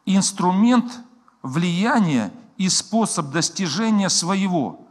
[0.05, 0.99] инструмент
[1.41, 4.87] влияния и способ достижения своего.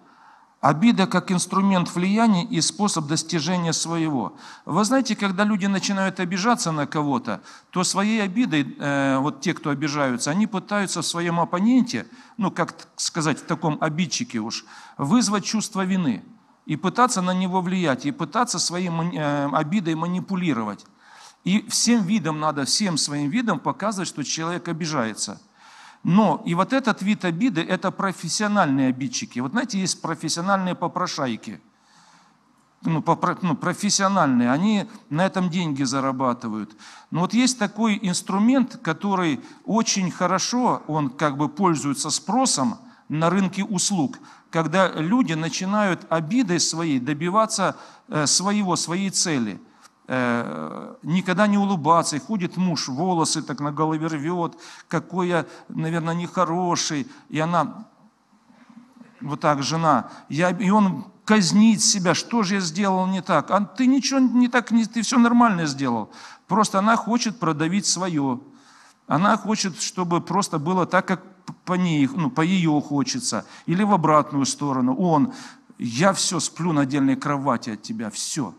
[0.61, 4.35] Обида как инструмент влияния и способ достижения своего.
[4.65, 9.71] Вы знаете, когда люди начинают обижаться на кого-то, то своей обидой, э, вот те, кто
[9.71, 14.65] обижаются, они пытаются в своем оппоненте, ну, как сказать, в таком обидчике уж,
[14.99, 16.25] вызвать чувство вины–
[16.67, 20.85] и пытаться на него влиять, и пытаться своей э, обидой манипулировать.
[21.45, 25.41] И всем видом надо, всем своим видом показывать, что человек обижается.
[26.05, 29.41] Но и вот этот вид обиды– это профессиональные обидчики.
[29.41, 31.61] Вот знаете, есть профессиональные попрошайки.
[32.85, 36.77] Ну, попро, ну, профессиональные, они на этом деньги зарабатывают.
[37.13, 43.65] Но вот есть такой инструмент, который очень хорошо, он как бы пользуется спросом на рынке
[43.65, 44.19] услуг–
[44.53, 47.75] когда люди начинают обидой своей добиваться
[48.09, 49.61] э, своего, своей цели.
[50.07, 54.53] Э, никогда не улыбаться, и ходит муж, волосы так на голове рвет,
[54.89, 57.87] какой я, наверное, нехороший, и она,
[59.23, 63.61] вот так, жена, я, и он казнит себя, что же я сделал не так, а
[63.65, 66.11] ты ничего не так, не, ты все нормально сделал,
[66.47, 68.41] просто она хочет продавить свое,
[69.07, 71.32] она хочет, чтобы просто было так, как
[71.65, 74.95] по ней, ну, по ее хочется, или в обратную сторону.
[74.97, 75.33] Он,
[75.79, 78.55] я все сплю на отдельной кровати от тебя, все.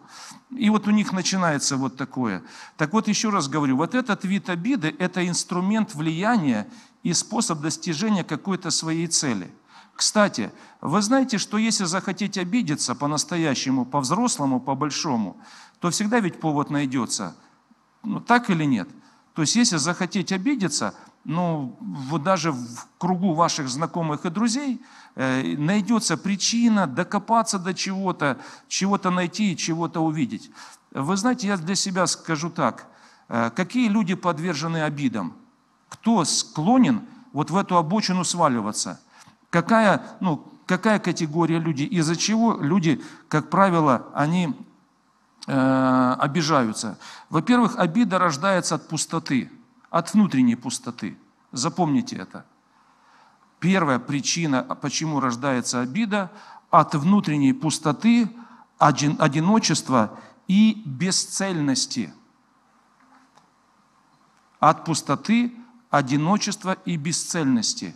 [0.52, 2.44] И вот у них начинается вот такое.
[2.78, 6.68] Так вот еще раз говорю, вот этот вид обиды– это инструмент влияния
[7.02, 9.54] и способ достижения какой-то своей цели.
[9.96, 15.38] Кстати, вы знаете, что если захотеть обидеться по-настоящему, по-взрослому, по-большому,
[15.80, 17.36] то всегда ведь повод найдется.
[18.04, 18.90] Ну, так или нет?
[19.34, 20.94] То есть, если захотеть обидеться–
[21.26, 24.82] ну, вот даже в кругу ваших знакомых и друзей
[25.16, 30.52] э, найдется причина докопаться до чего-то, чего-то найти и чего-то увидеть.
[30.92, 32.88] Вы знаете, я для себя скажу так.
[33.30, 35.34] Э, какие люди подвержены обидам?
[35.88, 39.00] Кто склонен вот в эту обочину сваливаться?
[39.50, 41.88] Какая, ну, какая категория людей?
[41.88, 44.54] Из-за чего люди, как правило, они
[45.48, 46.98] э, обижаются?
[47.30, 49.50] Во-первых, обида рождается от пустоты–
[49.94, 51.16] от внутренней пустоты.
[51.52, 52.48] Запомните это.
[53.60, 56.32] Первая причина, почему рождается обида,
[56.72, 58.28] от внутренней пустоты,
[58.80, 62.12] одиночества и бесцельности.
[64.60, 65.54] От пустоты,
[65.92, 67.96] одиночества и бесцельности.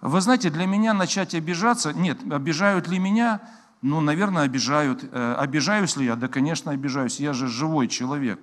[0.00, 3.42] Вы знаете, для меня начать обижаться, нет, обижают ли меня,
[3.80, 5.04] ну, наверное, обижают.
[5.12, 6.16] Э, обижаюсь ли я?
[6.16, 7.20] Да, конечно, обижаюсь.
[7.20, 8.40] Я же живой человек.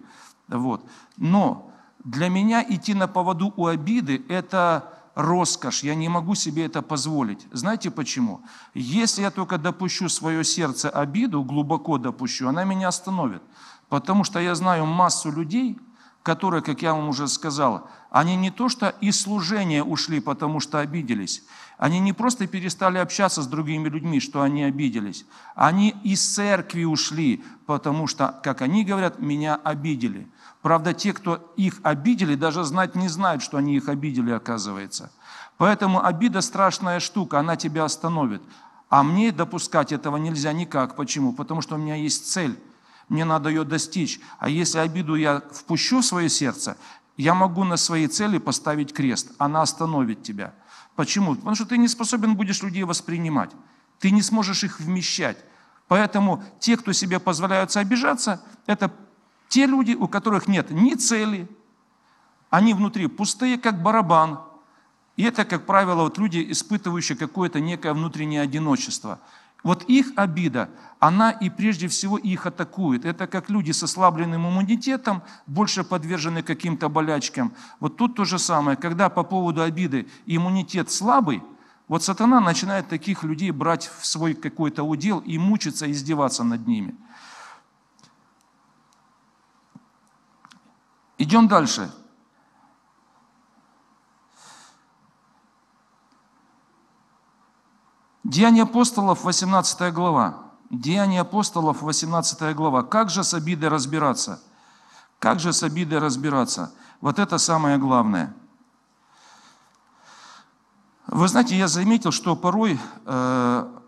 [0.48, 0.90] Вот.
[1.18, 1.73] Но
[2.04, 7.48] для меня идти на поводу у обиды– это роскошь, я не могу себе это позволить.
[7.52, 8.42] Знаете почему?
[8.74, 13.42] Если я только допущу свое сердце обиду, глубоко допущу, она меня остановит.
[13.90, 15.78] Потому что я знаю массу людей,
[16.24, 20.80] которые, как я вам уже сказал, они не то что из служения ушли, потому что
[20.80, 21.44] обиделись,
[21.78, 27.44] они не просто перестали общаться с другими людьми, что они обиделись, они из церкви ушли,
[27.66, 30.28] потому что, как они говорят, меня обидели.
[30.64, 35.12] Правда, те, кто их обидели, даже знать не знают, что они их обидели, оказывается.
[35.58, 38.42] Поэтому обида страшная штука, она тебя остановит.
[38.88, 40.96] А мне допускать этого нельзя никак.
[40.96, 41.34] Почему?
[41.34, 42.58] Потому что у меня есть цель.
[43.10, 44.22] Мне надо ее достичь.
[44.40, 46.78] А если обиду я впущу в свое сердце,
[47.18, 49.34] я могу на своей цели поставить крест.
[49.40, 50.54] Она остановит тебя.
[50.96, 51.36] Почему?
[51.36, 53.52] Потому что ты не способен будешь людей воспринимать.
[54.00, 55.38] Ты не сможешь их вмещать.
[55.90, 58.90] Поэтому те, кто себе позволяются обижаться, это
[59.54, 61.48] те люди, у которых нет ни цели,
[62.50, 64.40] они внутри пустые, как барабан.
[65.16, 69.20] И это, как правило, вот люди, испытывающие какое-то некое внутреннее одиночество.
[69.62, 73.06] Вот их обида, она и прежде всего их атакует.
[73.06, 77.54] Это как люди с ослабленным иммунитетом, больше подвержены каким-то болячкам.
[77.80, 78.76] Вот тут то же самое.
[78.76, 81.44] Когда по поводу обиды иммунитет слабый,
[81.88, 86.96] вот сатана начинает таких людей брать в свой какой-то удел и мучиться, издеваться над ними.
[91.18, 91.92] Идем дальше.
[98.24, 100.52] Деяния апостолов, 18 глава.
[100.70, 102.84] Деяния апостолов, 18 глава.
[102.84, 104.42] Как же с обидой разбираться?
[105.20, 106.74] Как же с обидой разбираться?
[107.00, 108.34] Вот это самое главное.
[111.08, 113.80] Вы знаете, я заметил, что порой э,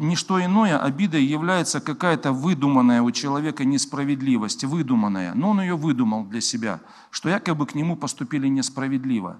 [0.00, 5.34] не что иное, обидой является какая-то выдуманная у человека несправедливость, выдуманная.
[5.34, 6.80] Но он ее выдумал для себя,
[7.10, 9.36] что якобы к нему поступили несправедливо.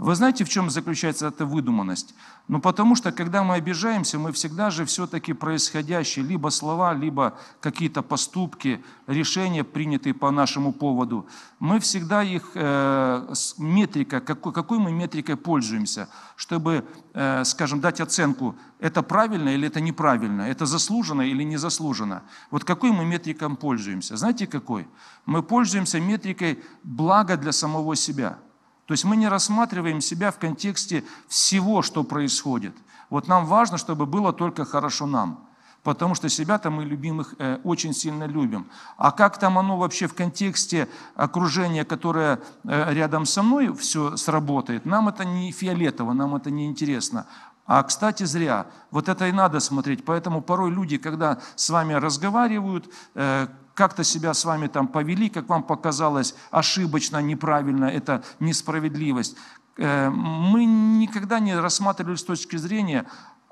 [0.00, 2.14] Вы знаете, в чем заключается эта выдуманность?
[2.48, 8.00] Ну, потому что, когда мы обижаемся, мы всегда же все-таки происходящее, либо слова, либо какие-то
[8.00, 11.26] поступки, решения, принятые по нашему поводу,
[11.58, 16.82] мы всегда их, э, метрика, какой, какой мы метрикой пользуемся, чтобы,
[17.12, 22.22] э, скажем, дать оценку, это правильно или это неправильно, это заслуженно или не заслуженно.
[22.50, 24.16] Вот какой мы метриком пользуемся?
[24.16, 24.88] Знаете, какой?
[25.26, 28.38] Мы пользуемся метрикой блага для самого себя–
[28.90, 32.74] то есть мы не рассматриваем себя в контексте всего, что происходит.
[33.08, 35.46] Вот нам важно, чтобы было только хорошо нам.
[35.84, 38.66] Потому что себя-то мы любимых э, очень сильно любим.
[38.96, 44.84] А как там оно вообще в контексте окружения, которое э, рядом со мной все сработает,
[44.86, 47.26] нам это не фиолетово, нам это не интересно.
[47.66, 48.66] А, кстати, зря.
[48.90, 50.04] Вот это и надо смотреть.
[50.04, 53.46] Поэтому порой люди, когда с вами разговаривают, э,
[53.80, 59.36] как-то себя с вами там повели, как вам показалось, ошибочно, неправильно, это несправедливость.
[59.78, 63.06] Э, мы никогда не рассматривали с точки зрения,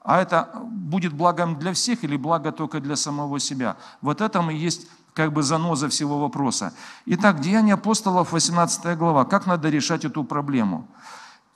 [0.05, 3.77] а это будет благом для всех или благо только для самого себя.
[4.03, 6.75] Вот это и есть как бы заноза всего вопроса.
[7.07, 9.25] Итак, Деяния апостолов, 18 глава.
[9.25, 10.87] Как надо решать эту проблему?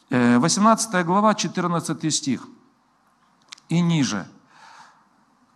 [0.08, 2.48] 18 э, глава, 14 стих
[3.68, 4.26] и ниже–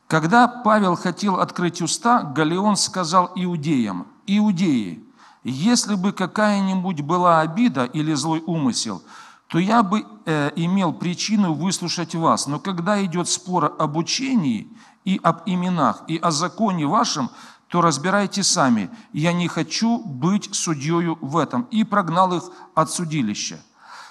[0.06, 5.04] когда Павел хотел открыть уста, Галеон сказал иудеям, «Иудеи,
[5.42, 9.02] если бы какая-нибудь была обида или злой умысел,
[9.48, 12.46] то я бы э, имел причину выслушать вас.
[12.46, 14.68] Но когда идет спор об учении
[15.04, 17.30] и об именах, и о законе вашем,
[17.68, 18.90] то разбирайте сами.
[19.12, 21.62] Я не хочу быть судьей в этом».
[21.72, 22.44] И прогнал их
[22.74, 23.58] от судилища.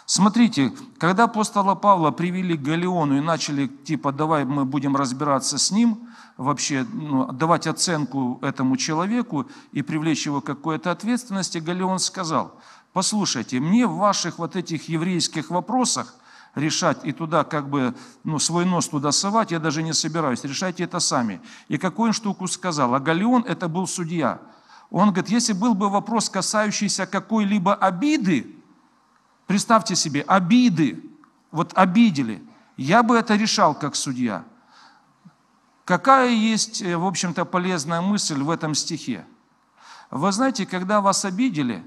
[0.07, 5.71] Смотрите, когда апостола Павла привели к Галеону и начали, типа, давай мы будем разбираться с
[5.71, 12.59] ним, вообще ну, давать оценку этому человеку и привлечь его к какой-то ответственности, Галеон сказал,
[12.93, 16.13] послушайте, мне в ваших вот этих еврейских вопросах
[16.53, 20.83] решать и туда как бы ну, свой нос туда совать, я даже не собираюсь, решайте
[20.83, 21.41] это сами.
[21.67, 22.93] И какую штуку сказал?
[22.93, 24.39] А Галеон это был судья.
[24.91, 28.54] Он говорит, если был бы вопрос, касающийся какой-либо обиды,
[29.47, 31.03] Представьте себе, обиды,
[31.51, 32.43] вот обидели.
[32.77, 34.43] Я бы это решал как судья.
[35.85, 39.25] Какая есть, э, в общем-то, полезная мысль в этом стихе?
[40.09, 41.85] Вы знаете, когда вас обидели,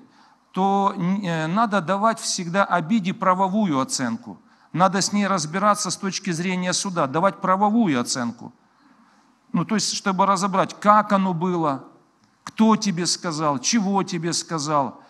[0.52, 4.40] то э, надо давать всегда обиде правовую оценку.
[4.72, 8.52] Надо с ней разбираться с точки зрения суда, давать правовую оценку.
[9.52, 11.84] Ну, то есть, чтобы разобрать, как оно было,
[12.44, 15.02] кто тебе сказал, чего тебе сказал–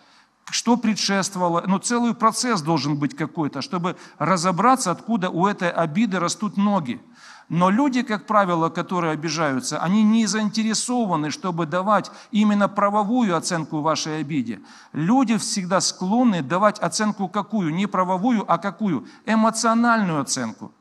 [0.51, 1.63] что предшествовало.
[1.67, 7.01] Ну, целый процесс должен быть какой-то, чтобы разобраться, откуда у этой обиды растут ноги.
[7.49, 14.19] Но люди, как правило, которые обижаются, они не заинтересованы, чтобы давать именно правовую оценку вашей
[14.19, 14.61] обиде.
[14.93, 17.73] Люди всегда склонны давать оценку какую?
[17.73, 19.07] Не правовую, а какую?
[19.25, 20.71] Эмоциональную оценку.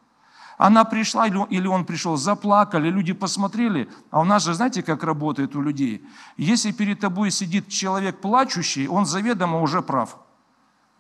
[0.59, 3.89] Она пришла или он пришел, заплакали, люди посмотрели.
[4.11, 6.05] А у нас же, знаете, как работает у людей?
[6.37, 10.19] Если перед тобой сидит человек плачущий, он заведомо уже прав.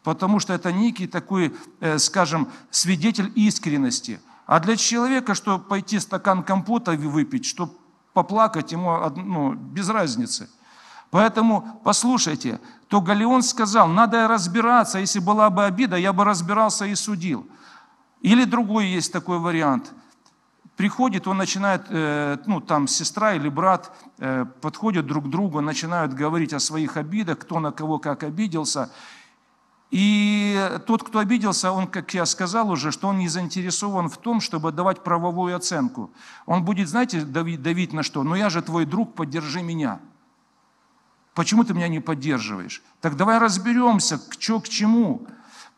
[0.04, 4.20] Потому что это некий такой, э, скажем, свидетель искренности.
[4.46, 7.76] А для человека, что пойти стакан компота выпить, что
[8.14, 10.48] поплакать ему ну, без разницы.
[11.10, 16.94] Поэтому послушайте, то Галеон сказал, надо разбираться, если была бы обида, я бы разбирался и
[16.94, 17.46] судил.
[18.20, 19.92] Или другой есть такой вариант.
[20.76, 26.14] Приходит, он начинает, э, ну там сестра или брат э, подходят друг к другу, начинают
[26.14, 28.90] говорить о своих обидах, кто на кого как обиделся.
[29.90, 34.40] И тот, кто обиделся, он, как я сказал уже, что он не заинтересован в том,
[34.40, 36.10] чтобы давать правовую оценку.
[36.46, 38.22] Он будет, знаете, давить, давить на что?
[38.22, 40.00] Ну я же твой друг, поддержи меня.
[41.34, 42.82] Почему ты меня не поддерживаешь?
[43.00, 45.26] Так давай разберемся, чё, к чему.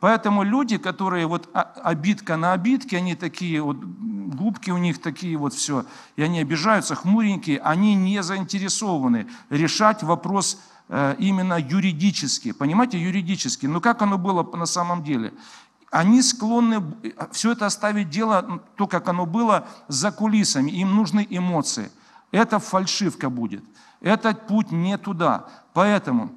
[0.01, 5.53] Поэтому люди, которые вот обидка на обидке, они такие вот, губки у них такие вот
[5.53, 5.84] все,
[6.16, 13.66] и они обижаются, хмуренькие, они не заинтересованы решать вопрос э, именно юридически, понимаете, юридически.
[13.66, 15.34] Но как оно было на самом деле?
[15.90, 16.82] Они склонны
[17.32, 20.70] все это оставить дело, то, как оно было, за кулисами.
[20.70, 21.90] Им нужны эмоции.
[22.30, 23.62] Это фальшивка будет.
[24.01, 25.46] Этот путь не туда.
[25.74, 26.30] Поэтому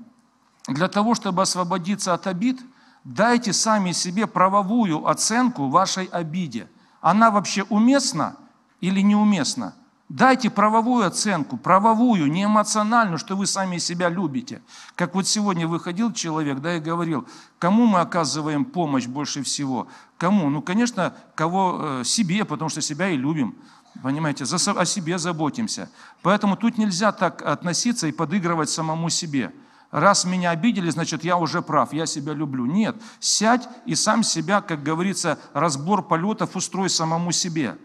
[0.67, 2.59] для того, чтобы освободиться от обид–
[3.03, 6.69] Дайте сами себе правовую оценку вашей обиде.
[7.01, 8.37] Она вообще уместна
[8.79, 9.75] или неуместна?
[10.09, 14.61] Дайте правовую оценку, правовую, не эмоциональную, что вы сами себя любите.
[14.95, 17.27] Как вот сегодня выходил человек, да, и говорил,
[17.57, 19.87] кому мы оказываем помощь больше всего?
[20.17, 20.49] Кому?
[20.49, 23.55] Ну, конечно, кого э, себе, потому что себя и любим.
[24.01, 25.89] Понимаете, за, о себе заботимся.
[26.21, 29.51] Поэтому тут нельзя так относиться и подыгрывать самому себе
[29.93, 32.65] раз меня обидели, значит, я уже прав, я себя люблю.
[32.65, 37.77] Нет, сядь и сам себя, как говорится, разбор полетов устрой самому себе.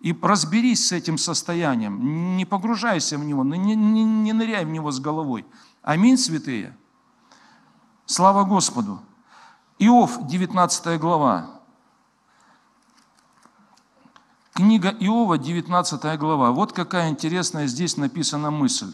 [0.00, 4.90] И разберись с этим состоянием, не погружайся в него, не, не, не ныряй в него
[4.90, 5.46] с головой.
[5.82, 6.76] Аминь, святые.
[8.06, 9.00] Слава Господу.
[9.78, 11.60] Иов, 19 глава.
[14.52, 16.50] Книга Иова, 19 глава.
[16.50, 18.92] Вот какая интересная здесь написана мысль.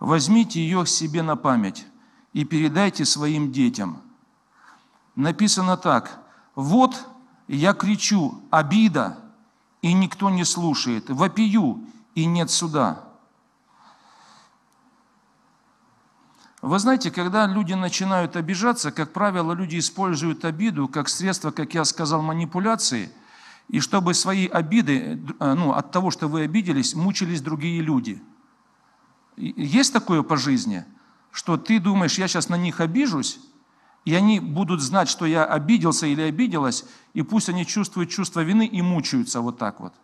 [0.00, 1.86] Возьмите ее себе на память
[2.32, 4.00] и передайте своим детям.
[5.16, 6.20] Написано так.
[6.54, 7.08] Вот
[7.48, 9.18] я кричу, обида,
[9.82, 11.10] и никто не слушает.
[11.10, 11.84] Вопию,
[12.14, 13.04] и нет суда.
[16.62, 21.84] Вы знаете, когда люди начинают обижаться, как правило, люди используют обиду как средство, как я
[21.84, 23.12] сказал, манипуляции,
[23.68, 28.22] и чтобы свои обиды, э, ну, от того, что вы обиделись, мучились другие люди–
[29.38, 30.84] есть такое по жизни,
[31.30, 33.38] что ты думаешь, я сейчас на них обижусь,
[34.04, 36.84] и они будут знать, что я обиделся или обиделась,
[37.14, 39.94] и пусть они чувствуют чувство вины и мучаются вот так вот.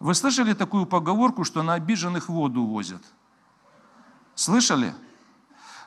[0.00, 3.02] Вы слышали такую поговорку, что на обиженных воду возят?
[4.34, 4.94] Слышали?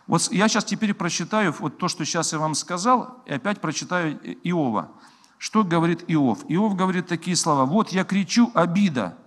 [0.08, 4.18] Вот я сейчас теперь прочитаю вот то, что сейчас я вам сказал, и опять прочитаю
[4.44, 4.92] Иова.
[5.38, 6.46] Что говорит Иов?
[6.48, 7.66] Иов говорит такие слова.
[7.66, 9.18] Вот я кричу обида.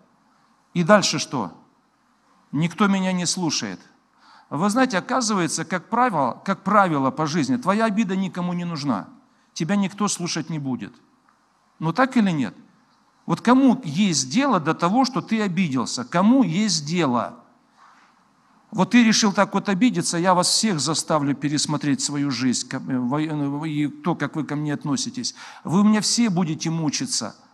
[0.72, 1.52] И дальше что?
[2.52, 3.80] Никто меня не слушает.
[4.50, 9.08] Вы знаете, оказывается, как правило, как правило по жизни, твоя обида никому не нужна.
[9.52, 10.94] Тебя никто слушать не будет.
[11.78, 12.54] Но так или нет?
[13.26, 16.04] Вот кому есть дело до того, что ты обиделся?
[16.04, 17.40] Кому есть дело?
[18.70, 24.14] Вот ты решил так вот обидеться, я вас всех заставлю пересмотреть свою жизнь и то,
[24.14, 25.34] как вы ко мне относитесь.
[25.64, 27.36] Вы мне все будете мучиться–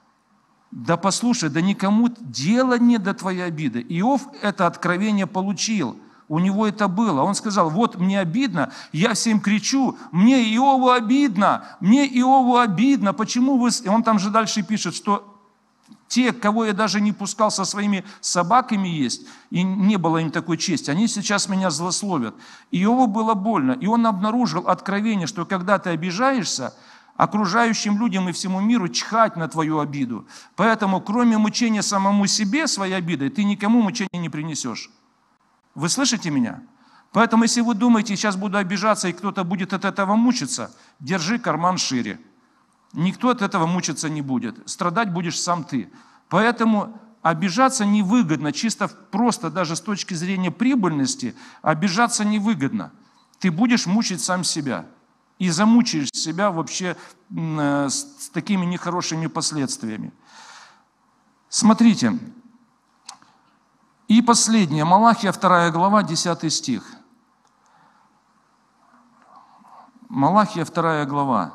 [0.75, 3.81] да послушай, да никому дело не до твоей обиды.
[3.89, 5.97] Иов это откровение получил.
[6.27, 7.23] У него это было.
[7.23, 13.13] Он сказал, вот мне обидно, я всем кричу, мне Иову обидно, мне Иову обидно.
[13.13, 13.71] Почему вы...
[13.85, 15.41] И он там же дальше пишет, что
[16.09, 20.57] те, кого я даже не пускал со своими собаками есть, и не было им такой
[20.59, 22.35] чести, они сейчас меня злословят.
[22.73, 26.75] Иову было больно, и он обнаружил откровение, что когда ты обижаешься,
[27.17, 30.27] окружающим людям и всему миру чхать на твою обиду.
[30.57, 34.91] Поэтому, кроме мучения самому себе своей обидой, ты никому мучения не принесешь.
[35.75, 36.63] Вы слышите меня?
[37.13, 41.79] Поэтому, если вы думаете, сейчас буду обижаться, и кто-то будет от этого мучиться, держи карман
[41.79, 42.19] шире.
[42.93, 44.69] Никто от этого мучиться не будет.
[44.69, 45.89] Страдать будешь сам ты.
[46.29, 52.93] Поэтому обижаться невыгодно, чисто просто даже с точки зрения прибыльности, обижаться невыгодно.
[53.39, 54.87] Ты будешь мучить сам себя
[55.39, 56.97] и замучаешь себя вообще
[57.31, 60.13] э, с такими нехорошими последствиями.
[61.49, 62.19] Смотрите,
[64.09, 66.85] и последнее, Малахия 2 глава, 10 стих.
[70.09, 71.55] Малахия 2 глава.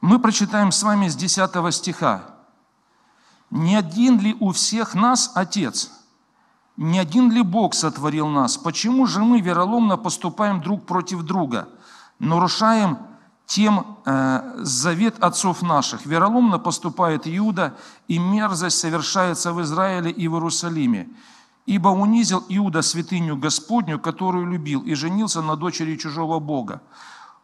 [0.00, 2.35] Мы прочитаем с вами с 10 стиха.
[3.56, 5.90] Не один ли у всех нас Отец?
[6.76, 8.58] Не один ли Бог сотворил нас?
[8.58, 11.66] Почему же мы вероломно поступаем друг против друга,
[12.18, 12.98] нарушаем
[13.46, 16.04] тем э, завет отцов наших?
[16.04, 17.74] Вероломно поступает Иуда,
[18.08, 21.08] и мерзость совершается в Израиле и в Иерусалиме.
[21.64, 26.82] Ибо унизил Иуда святыню Господню, которую любил, и женился на дочери чужого Бога.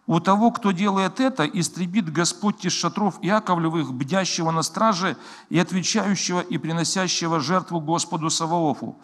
[0.07, 5.17] У того, кто делает это, истребит Господь из шатров Иаковлевых, бдящего на страже
[5.49, 8.99] и отвечающего и приносящего жертву Господу Саваофу.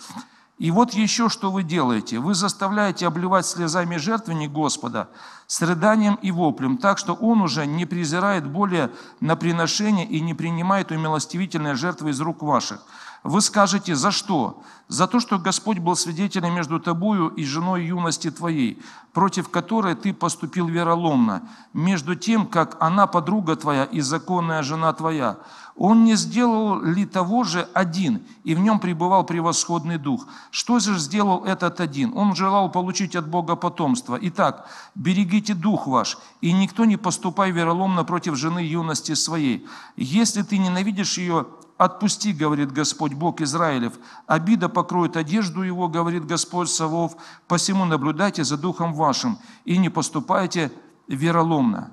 [0.58, 2.18] И вот еще что вы делаете.
[2.18, 5.08] Вы заставляете обливать слезами жертвенник Господа
[5.46, 8.90] с рыданием и воплем, так что Он уже не презирает более
[9.20, 12.82] на приношение и не принимает умилостивительные жертвы из рук ваших.
[13.24, 14.62] Вы скажете, за что?
[14.86, 18.80] За то, что Господь был свидетелем между тобою и женой юности твоей,
[19.12, 21.42] против которой ты поступил вероломно,
[21.72, 25.38] между тем, как она подруга твоя и законная жена твоя.
[25.78, 30.26] Он не сделал ли того же один, и в нем пребывал превосходный дух?
[30.50, 32.12] Что же сделал этот один?
[32.16, 34.18] Он желал получить от Бога потомство.
[34.20, 39.68] Итак, берегите дух ваш, и никто не поступай вероломно против жены юности своей.
[39.96, 41.46] Если ты ненавидишь ее,
[41.78, 43.92] Отпусти, говорит Господь Бог Израилев,
[44.26, 47.16] обида покроет одежду его, говорит Господь Савов,
[47.46, 50.72] посему наблюдайте за духом вашим и не поступайте
[51.06, 51.92] вероломно.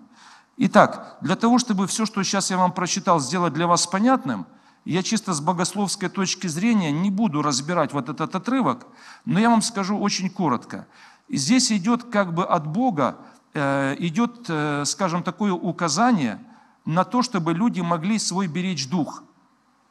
[0.57, 4.45] Итак, для того, чтобы все, что сейчас я вам прочитал, сделать для вас понятным,
[4.85, 8.85] я чисто с богословской точки зрения не буду разбирать вот этот отрывок,
[9.25, 10.87] но я вам скажу очень коротко.
[11.27, 13.17] Здесь идет как бы от Бога,
[13.53, 16.39] э, идет, э, скажем, такое указание
[16.85, 19.23] на то, чтобы люди могли свой беречь дух–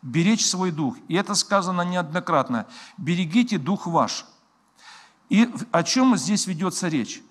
[0.05, 0.97] беречь свой дух.
[1.09, 2.67] И это сказано неоднократно.
[2.99, 4.27] Берегите дух ваш.
[5.31, 7.23] И о чем здесь ведется речь?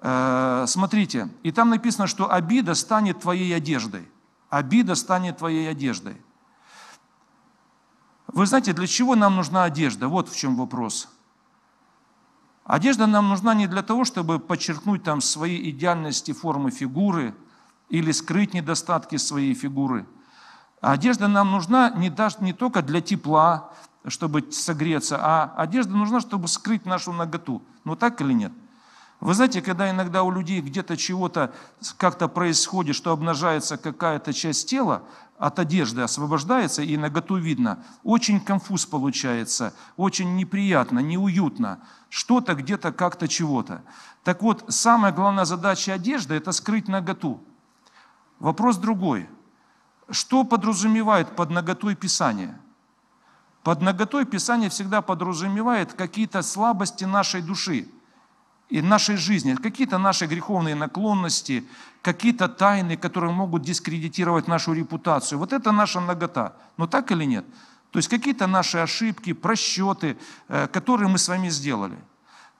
[0.00, 4.08] Э, смотрите, и там написано, что обида станет твоей одеждой.
[4.50, 6.20] Обида станет твоей одеждой.
[8.28, 10.08] Вы знаете, для чего нам нужна одежда?
[10.08, 11.08] Вот в чем вопрос.
[12.64, 17.34] Одежда нам нужна не для того, чтобы подчеркнуть там свои идеальности формы фигуры
[17.88, 20.06] или скрыть недостатки своей фигуры–
[20.80, 23.70] одежда нам нужна не, даже, не только для тепла,
[24.06, 27.62] чтобы согреться, а одежда нужна, чтобы скрыть нашу наготу.
[27.84, 28.52] Ну так или нет?
[29.20, 31.52] Вы знаете, когда иногда у людей где-то чего-то
[31.96, 35.02] как-то происходит, что обнажается какая-то часть тела,
[35.38, 43.28] от одежды освобождается и наготу видно, очень конфуз получается, очень неприятно, неуютно, что-то где-то как-то
[43.28, 43.82] чего-то.
[44.24, 47.40] Так вот, самая главная задача одежды– это скрыть наготу.
[48.38, 49.28] Вопрос другой–
[50.10, 52.58] что подразумевает под наготой Писания?
[53.62, 57.88] Под наготой Писание всегда подразумевает какие-то слабости нашей души
[58.68, 61.66] и нашей жизни, какие-то наши греховные наклонности,
[62.02, 65.38] какие-то тайны, которые могут дискредитировать нашу репутацию.
[65.38, 66.54] Вот это наша нагота.
[66.76, 67.46] Но так или нет?
[67.90, 71.98] То есть какие-то наши ошибки, просчеты, э, которые мы с вами сделали.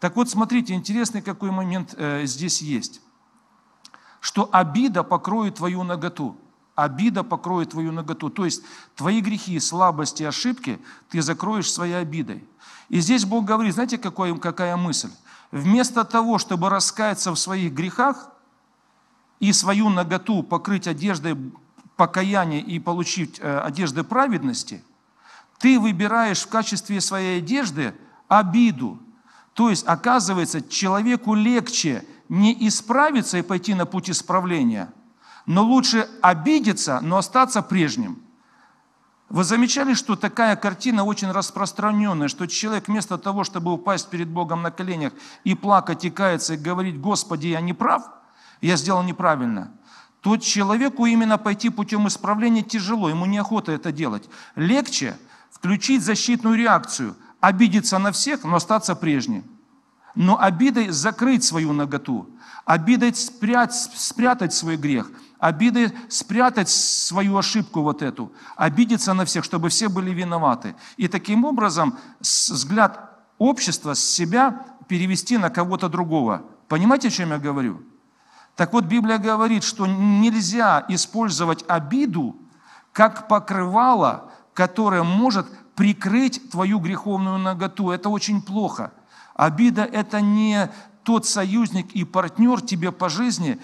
[0.01, 3.03] Так вот, смотрите, интересный какой момент э, здесь есть.
[4.21, 6.37] Что обида покроет твою наготу
[6.79, 8.31] обида покроет твою наготу.
[8.31, 8.63] То есть
[8.95, 10.79] твои грехи, слабости, ошибки
[11.09, 12.45] ты закроешь своей обидой.
[12.89, 15.11] И здесь Бог говорит, знаете, какой, какая мысль?
[15.51, 18.31] Вместо того, чтобы раскаяться в своих грехах
[19.41, 21.37] и свою наготу покрыть одеждой
[21.97, 24.85] покаяния и получить э, одежды праведности,
[25.59, 27.95] ты выбираешь в качестве своей одежды
[28.29, 28.99] обиду.
[29.55, 34.93] То есть, оказывается, человеку легче не исправиться и пойти на путь исправления–
[35.49, 38.23] но лучше обидеться, но остаться прежним.
[39.29, 44.63] Вы замечали, что такая картина очень распространенная, что человек вместо того, чтобы упасть перед Богом
[44.63, 45.13] на коленях
[45.45, 48.05] и плакать, и каяться, и говорить, Господи, я не прав,
[48.63, 49.71] я сделал неправильно,
[50.23, 54.29] то человеку именно пойти путем исправления тяжело, ему неохота это делать.
[54.57, 55.19] Легче
[55.51, 59.45] включить защитную реакцию, обидеться на всех, но остаться прежним.
[60.15, 62.31] Но обидой закрыть свою наготу,
[62.65, 69.69] обидой спрятать, спрятать свой грех– обиды спрятать свою ошибку вот эту, обидеться на всех, чтобы
[69.69, 70.75] все были виноваты.
[70.97, 76.43] И таким образом взгляд общества с себя перевести на кого-то другого.
[76.67, 77.83] Понимаете, о чем я говорю?
[78.57, 82.37] Так вот, Библия говорит, что нельзя использовать обиду
[82.93, 87.91] как покрывало, которое может прикрыть твою греховную наготу.
[87.91, 88.93] Это очень плохо.
[89.35, 90.69] Обида– это не
[91.05, 93.61] тот союзник и партнер тебе по жизни,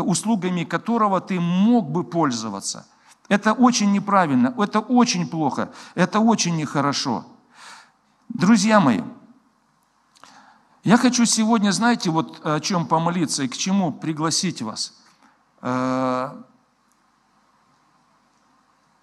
[0.00, 2.86] услугами которого ты мог бы пользоваться.
[3.28, 7.24] Это очень неправильно, это очень плохо, это очень нехорошо.
[8.28, 9.00] Друзья мои,
[10.82, 15.00] я хочу сегодня, знаете, вот о чем помолиться и к чему пригласить вас.
[15.62, 16.30] Э,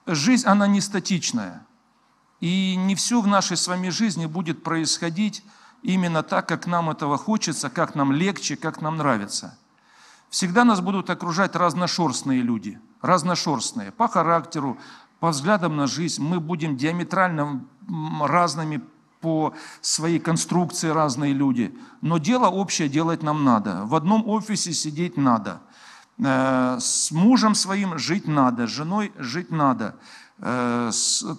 [0.05, 1.65] жизнь, она не статичная.
[2.39, 5.43] И не все в нашей с вами жизни будет происходить
[5.81, 9.57] именно так, как нам этого хочется, как нам легче, как нам нравится–
[10.31, 14.77] Всегда нас будут окружать разношерстные люди, разношерстные по характеру,
[15.19, 16.23] по взглядам на жизнь.
[16.23, 17.65] Мы будем диаметрально
[18.21, 18.81] разными
[19.19, 21.77] по своей конструкции разные люди.
[21.99, 23.83] Но дело общее делать нам надо.
[23.85, 25.59] В одном офисе сидеть надо.
[26.17, 29.97] Э, с мужем своим жить надо, с женой жить надо.
[30.39, 30.91] Э,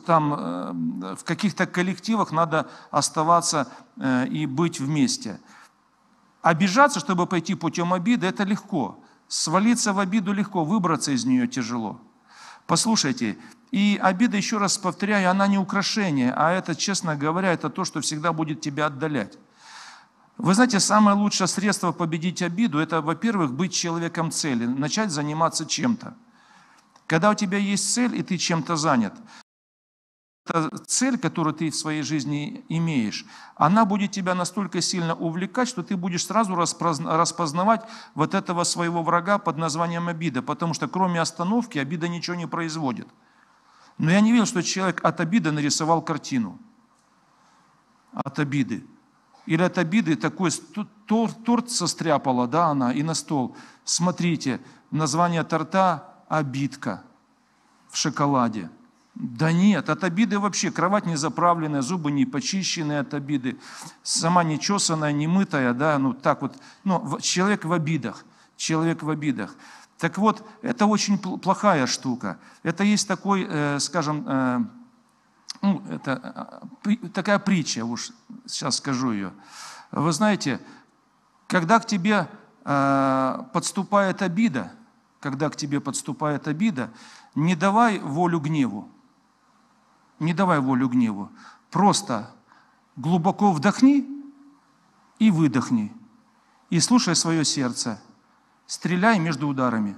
[0.05, 3.68] там э, в каких-то коллективах надо оставаться
[4.30, 5.40] и быть вместе.
[6.43, 8.99] Обижаться, чтобы пойти путем обиды, это легко.
[9.28, 12.01] Свалиться в обиду легко, выбраться из нее тяжело.
[12.66, 13.38] Послушайте,
[13.70, 18.01] и обида, еще раз повторяю, она не украшение, а это, честно говоря, это то, что
[18.01, 19.38] всегда будет тебя отдалять.
[20.36, 26.14] Вы знаете, самое лучшее средство победить обиду– это, во-первых, быть человеком цели, начать заниматься чем-то.
[27.07, 29.14] Когда у тебя есть цель, и ты чем-то занят,
[30.45, 33.24] эта цель, которую ты в своей жизни имеешь,
[33.55, 37.82] она будет тебя настолько сильно увлекать, что ты будешь сразу распознавать
[38.14, 43.07] вот этого своего врага под названием обида, потому что кроме остановки обида ничего не производит.
[43.99, 46.59] Но я не видел, что человек от обиды нарисовал картину.
[48.12, 48.84] От обиды.
[49.47, 50.51] Или от обиды такой
[51.07, 53.57] торт, торт состряпала, да, она, и на стол.
[53.84, 57.03] Смотрите, название торта– обидка
[57.90, 58.70] в шоколаде.
[59.22, 63.56] Да нет, от обиды вообще кровать не заправленная, зубы не почищенные от обиды,
[64.02, 68.24] сама не чесанная, не мытая, да, ну так вот, ну, человек в обидах,
[68.56, 69.54] человек в обидах.
[69.98, 72.40] Так вот, это очень плохая штука.
[72.64, 74.58] Это есть такой, э, скажем, э,
[75.62, 78.10] ну, это э, такая притча, уж
[78.44, 79.32] сейчас скажу ее.
[79.92, 80.60] Вы знаете,
[81.46, 82.26] когда к тебе
[82.64, 84.72] подступает обида,
[85.20, 86.90] когда к тебе подступает обида,
[87.36, 88.91] не давай волю гневу.
[90.22, 91.32] Не давай волю гневу.
[91.72, 92.30] Просто
[92.94, 94.06] глубоко вдохни
[95.18, 95.92] и выдохни.
[96.70, 98.00] И слушай свое сердце.
[98.68, 99.96] Стреляй между ударами.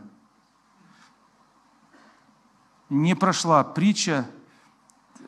[2.88, 4.26] Не прошла притча.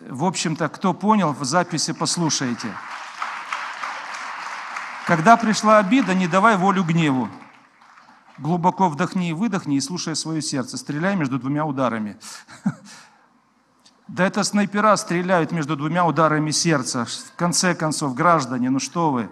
[0.01, 2.74] В общем-то, кто понял, в записи послушайте.
[5.07, 7.28] Когда пришла обида, не давай волю гневу.
[8.38, 10.78] Глубоко вдохни и выдохни и слушай свое сердце.
[10.78, 12.18] Стреляй между двумя ударами.
[14.09, 17.04] Да это снайпера стреляют между двумя ударами сердца.
[17.04, 19.28] В конце концов, граждане, ну что вы.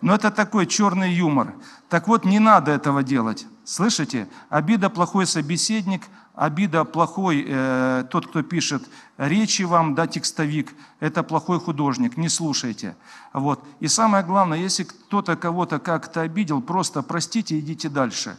[0.00, 1.54] Но это такой черный юмор.
[1.88, 3.46] Так вот, не надо этого делать.
[3.64, 4.26] Слышите?
[4.48, 6.02] Обида плохой собеседник,
[6.34, 8.88] обида плохой э, тот, кто пишет
[9.18, 12.96] речи вам, да, текстовик, это плохой художник, не слушайте.
[13.34, 13.62] Вот.
[13.80, 18.38] И самое главное, если кто-то кого-то как-то обидел, просто простите, идите дальше.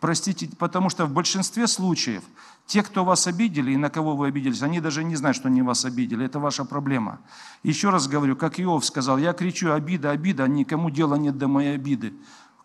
[0.00, 2.22] Простите, потому что в большинстве случаев
[2.70, 5.60] те, кто вас обидели и на кого вы обиделись, они даже не знают, что они
[5.60, 6.24] вас обидели.
[6.24, 7.18] Это ваша проблема.
[7.64, 11.74] Еще раз говорю, как Иов сказал, я кричу обида, обида, никому дела нет до моей
[11.74, 12.14] обиды.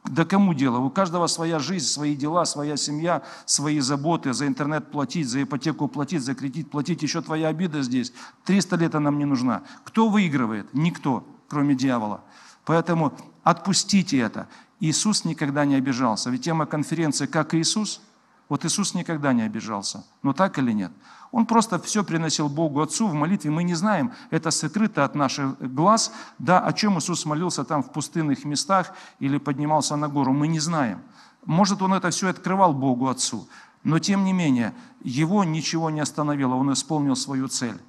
[0.03, 0.78] Да кому дело?
[0.78, 4.32] У каждого своя жизнь, свои дела, своя семья, свои заботы.
[4.34, 7.01] За интернет платить, за ипотеку платить, за кредит платить.
[7.01, 8.14] Еще твоя обида здесь.
[8.43, 9.64] 300 лет она мне нужна.
[9.86, 10.68] Кто выигрывает?
[10.74, 12.24] Никто, кроме дьявола.
[12.64, 14.47] Поэтому отпустите это.
[14.80, 16.30] Иисус никогда не обижался.
[16.30, 18.01] Ведь тема конференции «Как Иисус»
[18.47, 20.05] Вот Иисус никогда не обижался.
[20.21, 20.91] Но так или нет?
[21.31, 23.49] Он просто все приносил Богу Отцу в молитве.
[23.49, 27.91] Мы не знаем, это сокрыто от наших глаз, да, о чем Иисус молился там в
[27.91, 30.31] пустынных местах или поднимался на гору.
[30.31, 31.01] Мы не знаем.
[31.45, 33.47] Может, он это все открывал Богу Отцу.
[33.83, 34.73] Но тем не менее,
[35.03, 37.79] его ничего не остановило, он исполнил свою цель.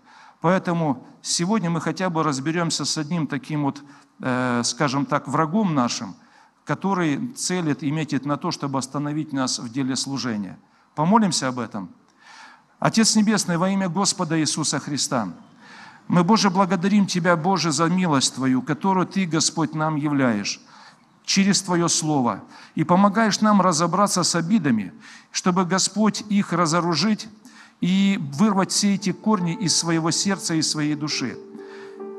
[0.40, 3.82] Поэтому сегодня мы хотя бы разберемся с одним таким вот,
[4.20, 6.16] э, скажем так, врагом нашим–
[6.67, 10.59] который целит и метит на то, чтобы остановить нас в деле служения.
[10.97, 11.89] Помолимся об этом.
[12.81, 15.33] Отец Небесный, во имя Господа Иисуса Христа,
[16.09, 20.61] мы, Боже, благодарим Тебя, Боже, за милость Твою, которую Ты, Господь, нам являешь
[21.25, 22.43] через Твое Слово,
[22.75, 24.93] и помогаешь нам разобраться с обидами,
[25.31, 27.29] чтобы, Господь, их разоружить
[27.81, 31.37] и вырвать все эти корни из своего сердца и своей души.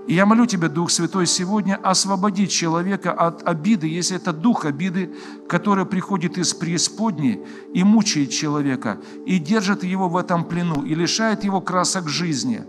[0.07, 5.13] И я молю Тебя, Дух Святой, сегодня освободить человека от обиды, если это дух обиды,
[5.49, 7.41] который приходит из преисподней
[7.73, 12.63] и мучает человека, и держит его в этом плену, и лишает его красок жизни,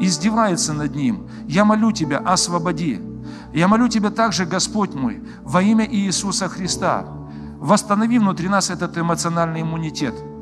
[0.00, 1.28] издевается над ним.
[1.46, 3.00] Я молю Тебя, освободи.
[3.54, 7.06] Я молю Тебя также, Господь мой, во имя Иисуса Христа,
[7.60, 10.14] восстанови внутри нас этот эмоциональный иммунитет–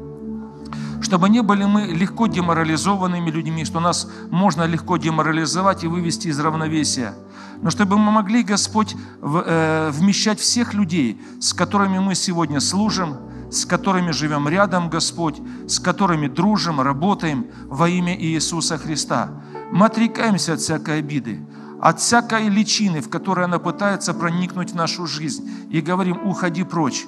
[1.00, 6.40] чтобы не были мы легко деморализованными людьми, что нас можно легко деморализовать и вывести из
[6.40, 7.14] равновесия,
[7.60, 13.16] но чтобы мы могли, Господь, э, вмещать всех людей, с которыми мы сегодня служим,
[13.50, 19.42] с которыми живем рядом, Господь, с которыми дружим, работаем во имя Иисуса Христа.
[19.72, 21.40] Мы отрекаемся от всякой обиды,
[21.80, 27.06] от всякой личины, в которой она пытается проникнуть в нашу жизнь, и говорим, уходи прочь.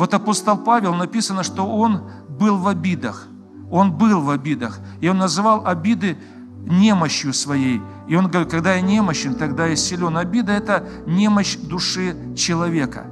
[0.00, 3.28] Вот апостол Павел написано, что он был в обидах.
[3.70, 4.80] Он был в обидах.
[5.02, 6.16] И он называл обиды
[6.64, 7.82] немощью своей.
[8.08, 10.16] И он говорит, когда я немощен, тогда я силен.
[10.16, 13.08] Обида– это немощь души человека.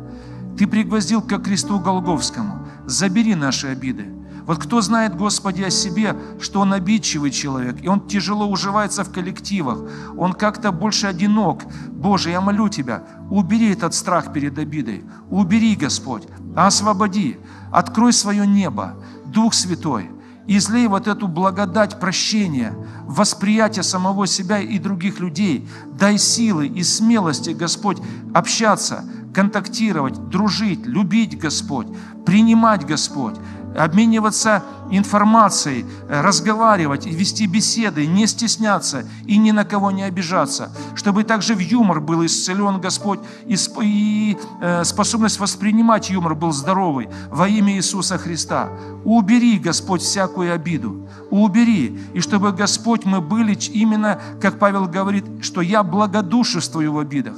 [0.57, 2.67] Ты пригвоздил к кресту Голговскому.
[2.87, 4.07] Забери наши обиды.
[4.47, 9.13] Вот кто знает, Господи, о себе, что он обидчивый человек, и он тяжело уживается в
[9.13, 9.81] коллективах,
[10.17, 11.65] он как-то больше одинок.
[11.91, 16.23] Боже, я молю Тебя, убери этот страх перед обидой, убери, Господь,
[16.67, 17.39] освободи,
[17.71, 18.95] открой свое небо,
[19.27, 20.11] Дух Святой,
[20.47, 25.69] излей вот эту благодать прощения, восприятия самого себя и других людей.
[25.99, 27.99] Дай силы и смелости, Господь,
[28.35, 29.05] общаться,
[29.35, 31.87] контактировать, дружить, любить, Господь,
[32.25, 33.37] принимать, Господь,
[33.77, 41.55] обмениваться информацией, разговаривать вести беседы, не стесняться и ни на кого не обижаться, чтобы также
[41.55, 47.75] в юмор был исцелен Господь и, и э, способность воспринимать юмор был здоровый во имя
[47.75, 48.71] Иисуса Христа.
[49.05, 55.61] Убери, Господь, всякую обиду, убери, и чтобы, Господь, мы были именно, как Павел говорит, что
[55.61, 57.37] я благодушествую в обидах,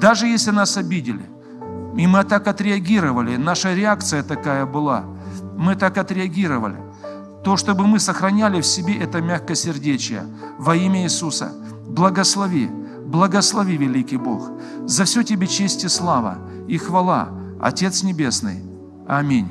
[0.00, 1.24] даже если нас обидели.
[1.96, 5.04] И мы так отреагировали, наша реакция такая была–
[5.56, 6.76] мы так отреагировали.
[7.44, 10.24] То, чтобы мы сохраняли в себе это мягкосердечие
[10.58, 11.52] во имя Иисуса.
[11.86, 12.70] Благослови,
[13.06, 14.50] благослови, великий Бог.
[14.86, 16.38] За все Тебе честь и слава
[16.68, 17.28] и хвала,
[17.60, 18.62] Отец Небесный.
[19.06, 19.48] Аминь.